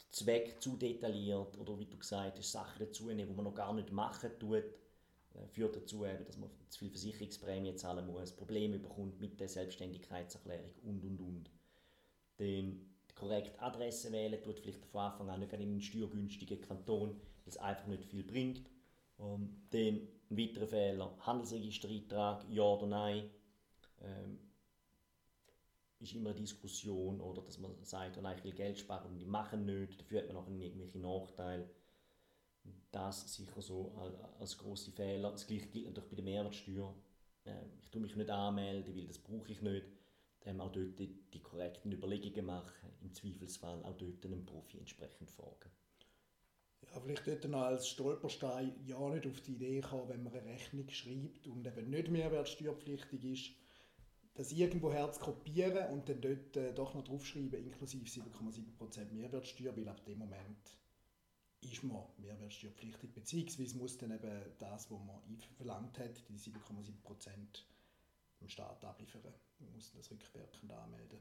Der 0.00 0.10
Zweck 0.10 0.60
zu 0.60 0.76
detailliert 0.76 1.56
oder 1.58 1.78
wie 1.78 1.86
du 1.86 1.96
gesagt 1.96 2.38
hast, 2.38 2.50
Sachen 2.50 2.80
dazu 2.80 3.06
nehmen, 3.06 3.28
die 3.28 3.34
man 3.34 3.44
noch 3.44 3.54
gar 3.54 3.72
nicht 3.72 3.92
machen 3.92 4.30
tut, 4.40 4.64
führt 5.48 5.76
dazu, 5.76 6.04
eben, 6.04 6.24
dass 6.24 6.36
man 6.36 6.50
zu 6.68 6.78
viel 6.78 6.90
Versicherungsprämie 6.90 7.74
zahlen 7.74 8.06
muss, 8.06 8.32
Probleme 8.32 8.78
bekommt 8.78 9.20
mit 9.20 9.40
der 9.40 9.48
Selbstständigkeitserklärung 9.48 10.70
und 10.82 11.04
und 11.04 11.20
und. 11.20 11.50
Dann 12.36 12.80
die 13.10 13.14
korrekte 13.14 13.60
Adresse 13.60 14.12
wählen, 14.12 14.42
tut 14.42 14.60
vielleicht 14.60 14.84
von 14.84 15.00
Anfang 15.00 15.30
an 15.30 15.40
nicht 15.40 15.52
in 15.52 15.60
einen 15.60 15.80
steuergünstigen 15.80 16.60
Kanton, 16.60 17.20
es 17.46 17.56
einfach 17.56 17.86
nicht 17.86 18.04
viel 18.04 18.24
bringt. 18.24 18.70
Um, 19.16 19.62
dann 19.70 20.08
ein 20.30 20.36
weiterer 20.36 20.66
Fehler, 20.66 21.16
Handelsregistereintrag, 21.20 22.44
ja 22.50 22.62
oder 22.62 22.86
nein. 22.86 23.30
Ähm, 24.02 24.40
ist 26.00 26.14
immer 26.14 26.30
eine 26.30 26.40
Diskussion, 26.40 27.20
oder 27.20 27.42
dass 27.42 27.58
man 27.58 27.72
sagt, 27.82 28.18
oh 28.18 28.20
nein, 28.20 28.36
ich 28.36 28.44
will 28.44 28.52
Geld 28.52 28.78
sparen 28.78 29.12
und 29.12 29.18
die 29.18 29.24
machen 29.24 29.64
nicht, 29.64 30.00
dafür 30.00 30.20
hat 30.20 30.26
man 30.26 30.36
noch 30.36 30.48
irgendwelche 30.48 30.98
Nachteile. 30.98 31.68
Das 32.90 33.34
sicher 33.34 33.60
so 33.60 33.92
als, 34.38 34.56
große 34.58 34.92
Fehler. 34.92 35.32
Das 35.32 35.46
gleiche 35.46 35.66
gilt 35.66 35.86
natürlich 35.86 36.10
bei 36.10 36.16
der 36.16 36.24
Mehrwertsteuer. 36.24 36.94
Ähm, 37.44 37.70
ich 37.80 37.90
tue 37.90 38.00
mich 38.00 38.14
nicht 38.16 38.30
anmelden, 38.30 38.96
weil 38.96 39.06
das 39.06 39.18
brauche 39.18 39.50
ich 39.50 39.60
nicht. 39.62 39.86
Dann 40.40 40.60
auch 40.60 40.70
dort 40.72 40.98
die, 40.98 41.42
korrekten 41.42 41.90
Überlegungen 41.92 42.46
machen, 42.46 42.90
im 43.00 43.12
Zweifelsfall 43.12 43.82
auch 43.84 43.96
dort 43.96 44.24
einen 44.24 44.44
Profi 44.44 44.78
entsprechend 44.78 45.30
fragen 45.30 45.70
ja, 46.92 47.00
vielleicht 47.00 47.26
dort 47.26 47.44
noch 47.48 47.62
als 47.62 47.88
Stolperstein 47.88 48.72
ja 48.86 49.08
nicht 49.10 49.26
auf 49.26 49.40
die 49.40 49.54
Idee 49.54 49.80
kommen, 49.80 50.08
wenn 50.08 50.22
man 50.22 50.32
eine 50.32 50.44
Rechnung 50.44 50.88
schreibt 50.88 51.46
und 51.46 51.66
eben 51.66 51.90
nicht 51.90 52.10
mehrwertsteuerpflichtig 52.10 53.24
ist, 53.24 53.50
das 54.34 54.52
irgendwoher 54.52 55.10
zu 55.12 55.20
kopieren 55.20 55.92
und 55.92 56.08
dann 56.08 56.20
dort 56.20 56.56
äh, 56.56 56.72
doch 56.74 56.94
noch 56.94 57.04
draufschreiben, 57.04 57.64
inklusive 57.64 58.04
7,7% 58.04 59.12
Mehrwertsteuer, 59.12 59.76
weil 59.76 59.88
ab 59.88 60.04
dem 60.04 60.18
Moment 60.18 60.78
ist 61.64 61.82
man 61.84 62.02
mehrwertsteuerpflichtig, 62.18 63.12
beziehungsweise 63.12 63.76
muss 63.76 63.98
dann 63.98 64.12
eben 64.12 64.42
das, 64.58 64.90
was 64.90 65.00
man 65.00 65.38
verlangt 65.56 65.98
hat, 65.98 66.28
die 66.28 66.38
7,7% 66.38 67.64
dem 68.40 68.48
Staat 68.48 68.84
abliefern. 68.84 69.22
Man 69.58 69.72
muss 69.72 69.92
das 69.92 70.10
rückwirkend 70.10 70.72
anmelden. 70.72 71.18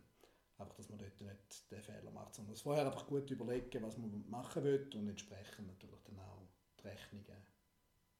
Einfach, 0.57 0.75
dass 0.75 0.89
man 0.89 0.99
dort 0.99 1.19
nicht 1.19 1.71
den 1.71 1.81
Fehler 1.81 2.11
macht, 2.11 2.35
sondern 2.35 2.55
vorher 2.55 2.85
einfach 2.85 3.07
gut 3.07 3.29
überlegen, 3.31 3.81
was 3.81 3.97
man 3.97 4.29
machen 4.29 4.63
will 4.63 4.89
und 4.93 5.07
entsprechend 5.07 5.67
natürlich 5.67 6.01
dann 6.03 6.19
auch 6.19 6.47
die 6.79 6.87
Rechnungen 6.87 7.47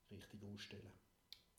richtig 0.09 0.43
ausstellen. 0.43 0.91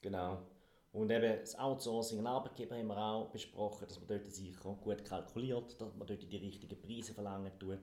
Genau. 0.01 0.45
Und 0.93 1.11
eben 1.11 1.41
das 1.41 1.59
Outsourcing 1.59 2.21
an 2.21 2.27
Arbeitgeber 2.27 2.77
haben 2.77 2.87
wir 2.87 2.97
auch 2.97 3.31
besprochen, 3.31 3.87
dass 3.89 3.99
man 3.99 4.07
dort 4.07 4.33
sicher 4.33 4.75
gut 4.75 5.05
kalkuliert, 5.05 5.81
dass 5.81 5.95
man 5.95 6.07
dort 6.07 6.23
die 6.31 6.37
richtigen 6.37 6.81
Preise 6.81 7.15
verlangen 7.15 7.59
tut. 7.59 7.81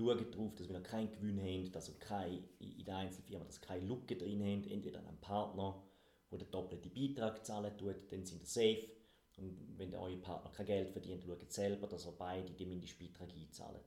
Schaut 0.00 0.34
darauf, 0.34 0.54
dass 0.54 0.70
wir 0.70 0.80
keinen 0.80 1.10
Gewinn 1.12 1.38
haben, 1.38 1.72
dass 1.72 1.98
keine, 1.98 2.42
in 2.58 2.84
der 2.86 2.96
Einzelfirma 2.96 3.44
dass 3.44 3.60
keine 3.60 3.84
Lücke 3.84 4.16
drin 4.16 4.40
haben, 4.40 4.64
entweder 4.70 5.06
ein 5.06 5.20
Partner, 5.20 5.82
der 6.30 6.38
den 6.38 6.50
doppelten 6.50 6.90
Beitrag 6.90 7.44
zahlen 7.44 7.76
tut, 7.76 8.10
dann 8.10 8.24
sind 8.24 8.40
ihr 8.40 8.46
safe. 8.46 8.88
Und 9.36 9.58
wenn 9.76 9.94
euer 9.94 10.16
Partner 10.16 10.50
kein 10.52 10.64
Geld 10.64 10.90
verdient, 10.90 11.22
schaut 11.24 11.52
selber, 11.52 11.86
dass 11.86 12.06
er 12.06 12.12
beide 12.12 12.50
den 12.50 12.68
Mindestbeitrag 12.70 13.28
einzahlen. 13.30 13.80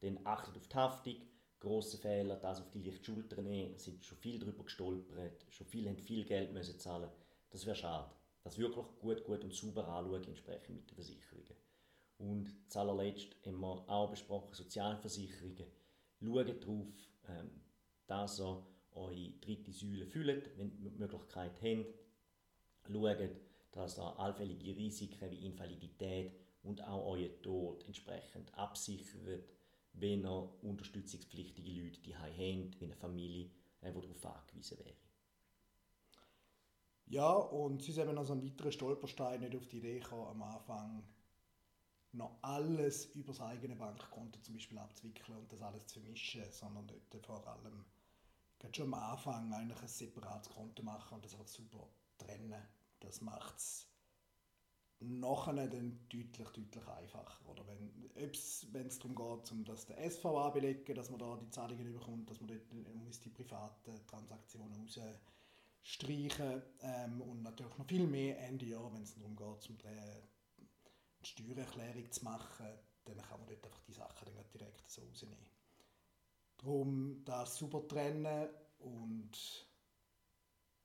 Dann 0.00 0.20
achtet 0.22 0.56
auf 0.56 0.68
die 0.68 0.76
Haftung, 0.76 1.16
grosse 1.58 1.98
Fehler, 1.98 2.36
das 2.36 2.60
auf 2.60 2.70
die 2.70 2.82
leichte 2.82 3.06
Schulter 3.06 3.42
nehmen, 3.42 3.76
sind 3.78 4.04
schon 4.04 4.18
viel 4.18 4.38
darüber 4.38 4.62
gestolpert, 4.62 5.44
schon 5.50 5.66
viele 5.66 5.90
haben 5.90 5.98
viel 5.98 6.24
Geld 6.24 6.52
müssen 6.52 6.78
zahlen. 6.78 7.10
Das 7.50 7.66
wäre 7.66 7.74
schade. 7.74 8.08
Das 8.44 8.58
wirklich 8.58 8.86
gut, 9.00 9.24
gut 9.24 9.42
und 9.42 9.52
sauber 9.52 9.88
anschauen, 9.88 10.22
entsprechend 10.22 10.76
mit 10.76 10.88
den 10.88 10.94
Versicherungen. 10.94 11.57
Und 12.18 12.52
zuallerletzt 12.68 13.36
haben 13.46 13.60
wir 13.60 13.88
auch 13.88 14.10
besprochen, 14.10 14.52
Sozialversicherungen. 14.52 15.66
Schaut 16.20 16.48
darauf, 16.48 16.86
ähm, 17.28 17.50
dass 18.06 18.40
ihr 18.40 18.66
eure 18.92 19.30
dritte 19.40 19.72
Säule 19.72 20.06
füllt, 20.06 20.50
wenn 20.58 20.76
ihr 20.80 20.90
die 20.90 20.98
Möglichkeit 20.98 21.60
habt. 21.62 21.94
Schaut, 22.90 23.30
dass 23.72 23.98
ihr 23.98 24.18
allfällige 24.18 24.76
Risiken 24.76 25.30
wie 25.30 25.46
Invalidität 25.46 26.32
und 26.64 26.82
auch 26.82 27.12
euren 27.12 27.40
Tod 27.42 27.84
entsprechend 27.86 28.52
absichert, 28.54 29.44
wenn 29.92 30.24
ihr 30.24 30.48
unterstützungspflichtige 30.62 31.82
Leute 31.82 32.00
die 32.00 32.16
habt, 32.16 32.80
wie 32.80 32.84
eine 32.84 32.96
Familie, 32.96 33.50
äh, 33.80 33.92
die 33.92 34.00
darauf 34.00 34.26
angewiesen 34.26 34.78
wäre. 34.78 34.96
Ja, 37.06 37.32
und 37.32 37.82
sie 37.82 37.98
eben 37.98 38.14
noch 38.14 38.24
so 38.24 38.34
ein 38.34 38.44
weiterer 38.44 38.72
Stolperstein 38.72 39.40
nicht 39.40 39.56
auf 39.56 39.66
die 39.66 39.78
Idee 39.78 40.00
gekommen, 40.00 40.26
am 40.26 40.42
Anfang 40.42 41.04
noch 42.12 42.38
alles 42.42 43.06
über 43.14 43.32
das 43.32 43.40
eigene 43.40 43.76
Bankkonto 43.76 44.40
zum 44.40 44.54
Beispiel 44.54 44.78
abzuwickeln 44.78 45.38
und 45.38 45.52
das 45.52 45.60
alles 45.60 45.86
zu 45.86 46.00
vermischen, 46.00 46.44
sondern 46.50 46.90
dort 47.10 47.26
vor 47.26 47.46
allem 47.46 47.84
schon 48.72 48.92
am 48.92 48.94
Anfang 48.94 49.52
eigentlich 49.52 49.80
ein 49.80 49.88
separates 49.88 50.52
Konto 50.52 50.82
machen 50.82 51.14
und 51.14 51.24
das 51.24 51.34
auch 51.34 51.46
super 51.46 51.86
trennen. 52.18 52.62
Das 53.00 53.20
macht 53.20 53.56
es 53.56 53.86
nachher 55.00 55.68
dann 55.68 56.00
deutlich, 56.08 56.48
deutlich 56.48 56.88
einfacher. 56.88 57.48
Oder 57.48 57.64
wenn 57.66 58.30
es 58.30 58.98
darum 58.98 59.14
geht, 59.14 59.52
um 59.52 59.64
das 59.64 59.86
der 59.86 60.10
SVA 60.10 60.50
belegen, 60.50 60.94
dass 60.94 61.10
man 61.10 61.20
da 61.20 61.36
die 61.36 61.50
Zahlungen 61.50 61.92
bekommt, 61.92 62.28
dass 62.28 62.40
man 62.40 62.48
dort 62.48 62.94
muss 62.94 63.20
die 63.20 63.30
privaten 63.30 64.06
Transaktionen 64.06 64.88
rausstreichen 65.82 66.62
ähm, 66.80 67.20
und 67.20 67.42
natürlich 67.42 67.78
noch 67.78 67.86
viel 67.86 68.06
mehr 68.06 68.40
Ende 68.40 68.66
Jahr, 68.66 68.92
wenn 68.92 69.02
es 69.02 69.14
darum 69.14 69.36
geht, 69.36 69.70
um 69.70 69.78
die 69.78 69.86
Steuererklärung 71.22 72.10
zu 72.10 72.24
machen, 72.24 72.66
dann 73.04 73.18
kann 73.18 73.38
man 73.38 73.48
dort 73.48 73.64
einfach 73.64 73.82
die 73.82 73.92
Sachen 73.92 74.34
dann 74.34 74.50
direkt 74.52 74.88
so 74.90 75.02
rausnehmen. 75.02 75.46
Darum 76.58 77.24
das 77.24 77.56
super 77.56 77.86
trennen 77.86 78.48
und 78.78 79.66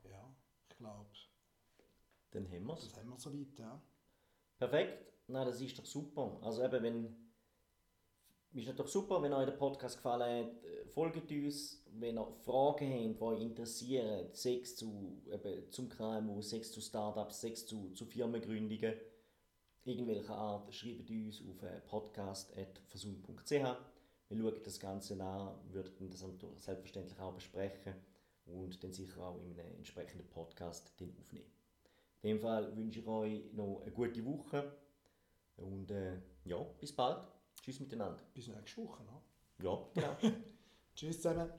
ja, 0.03 0.35
ich 0.69 0.77
glaube, 0.77 1.09
dann 2.31 2.49
haben 2.51 2.65
wir 2.65 2.73
es. 2.73 2.89
Das 2.89 2.97
haben 2.97 3.09
wir 3.09 3.19
soweit, 3.19 3.59
ja. 3.59 3.81
Perfekt, 4.57 5.13
nein, 5.27 5.47
das 5.47 5.61
ist 5.61 5.77
doch 5.77 5.85
super. 5.85 6.39
Also 6.41 6.63
eben, 6.63 6.83
wenn 6.83 7.23
ist 8.53 8.67
natürlich 8.67 8.91
super, 8.91 9.21
wenn 9.21 9.33
euch 9.33 9.45
der 9.47 9.53
Podcast 9.53 9.97
gefallen 9.97 10.45
hat, 10.45 10.63
äh, 10.63 10.85
folgt 10.85 11.31
uns. 11.31 11.83
Wenn 11.91 12.17
ihr 12.17 12.27
Fragen 12.45 12.91
habt, 12.91 13.19
die 13.19 13.21
euch 13.21 13.41
interessieren, 13.41 14.27
sechs 14.31 14.75
zu, 14.75 15.21
eben, 15.31 15.71
zum 15.71 15.89
KMU, 15.89 16.41
sechs 16.41 16.71
zu 16.71 16.79
Startups, 16.79 17.41
sechs 17.41 17.65
zu, 17.65 17.89
zu 17.93 18.05
Firmengründungen, 18.05 18.93
irgendwelcher 19.85 20.35
Art, 20.35 20.73
schreibt 20.73 21.09
uns 21.09 21.41
auf 21.41 21.63
äh, 21.63 21.79
podcast.versun.ch. 21.81 23.51
Wir 23.51 24.37
schauen 24.37 24.63
das 24.63 24.79
Ganze 24.79 25.21
an, 25.21 25.55
würden 25.71 26.09
das 26.09 26.23
selbstverständlich 26.57 27.19
auch 27.19 27.33
besprechen 27.33 27.93
und 28.45 28.83
dann 28.83 28.93
sicher 28.93 29.21
auch 29.21 29.37
in 29.37 29.59
einem 29.59 29.75
entsprechenden 29.77 30.27
Podcast 30.29 30.99
den 30.99 31.15
aufnehmen. 31.19 31.51
In 32.21 32.29
dem 32.29 32.39
Fall 32.39 32.75
wünsche 32.75 33.01
ich 33.01 33.07
euch 33.07 33.53
noch 33.53 33.81
eine 33.81 33.91
gute 33.91 34.25
Woche 34.25 34.71
und 35.57 35.91
äh, 35.91 36.17
ja, 36.45 36.57
bis 36.79 36.95
bald. 36.95 37.27
Tschüss 37.61 37.79
miteinander. 37.79 38.21
Bis 38.33 38.47
nächste 38.47 38.81
Woche. 38.81 39.03
Ne? 39.03 39.21
Ja, 39.63 39.87
genau. 39.93 40.17
Tschüss 40.95 41.21
zusammen. 41.21 41.53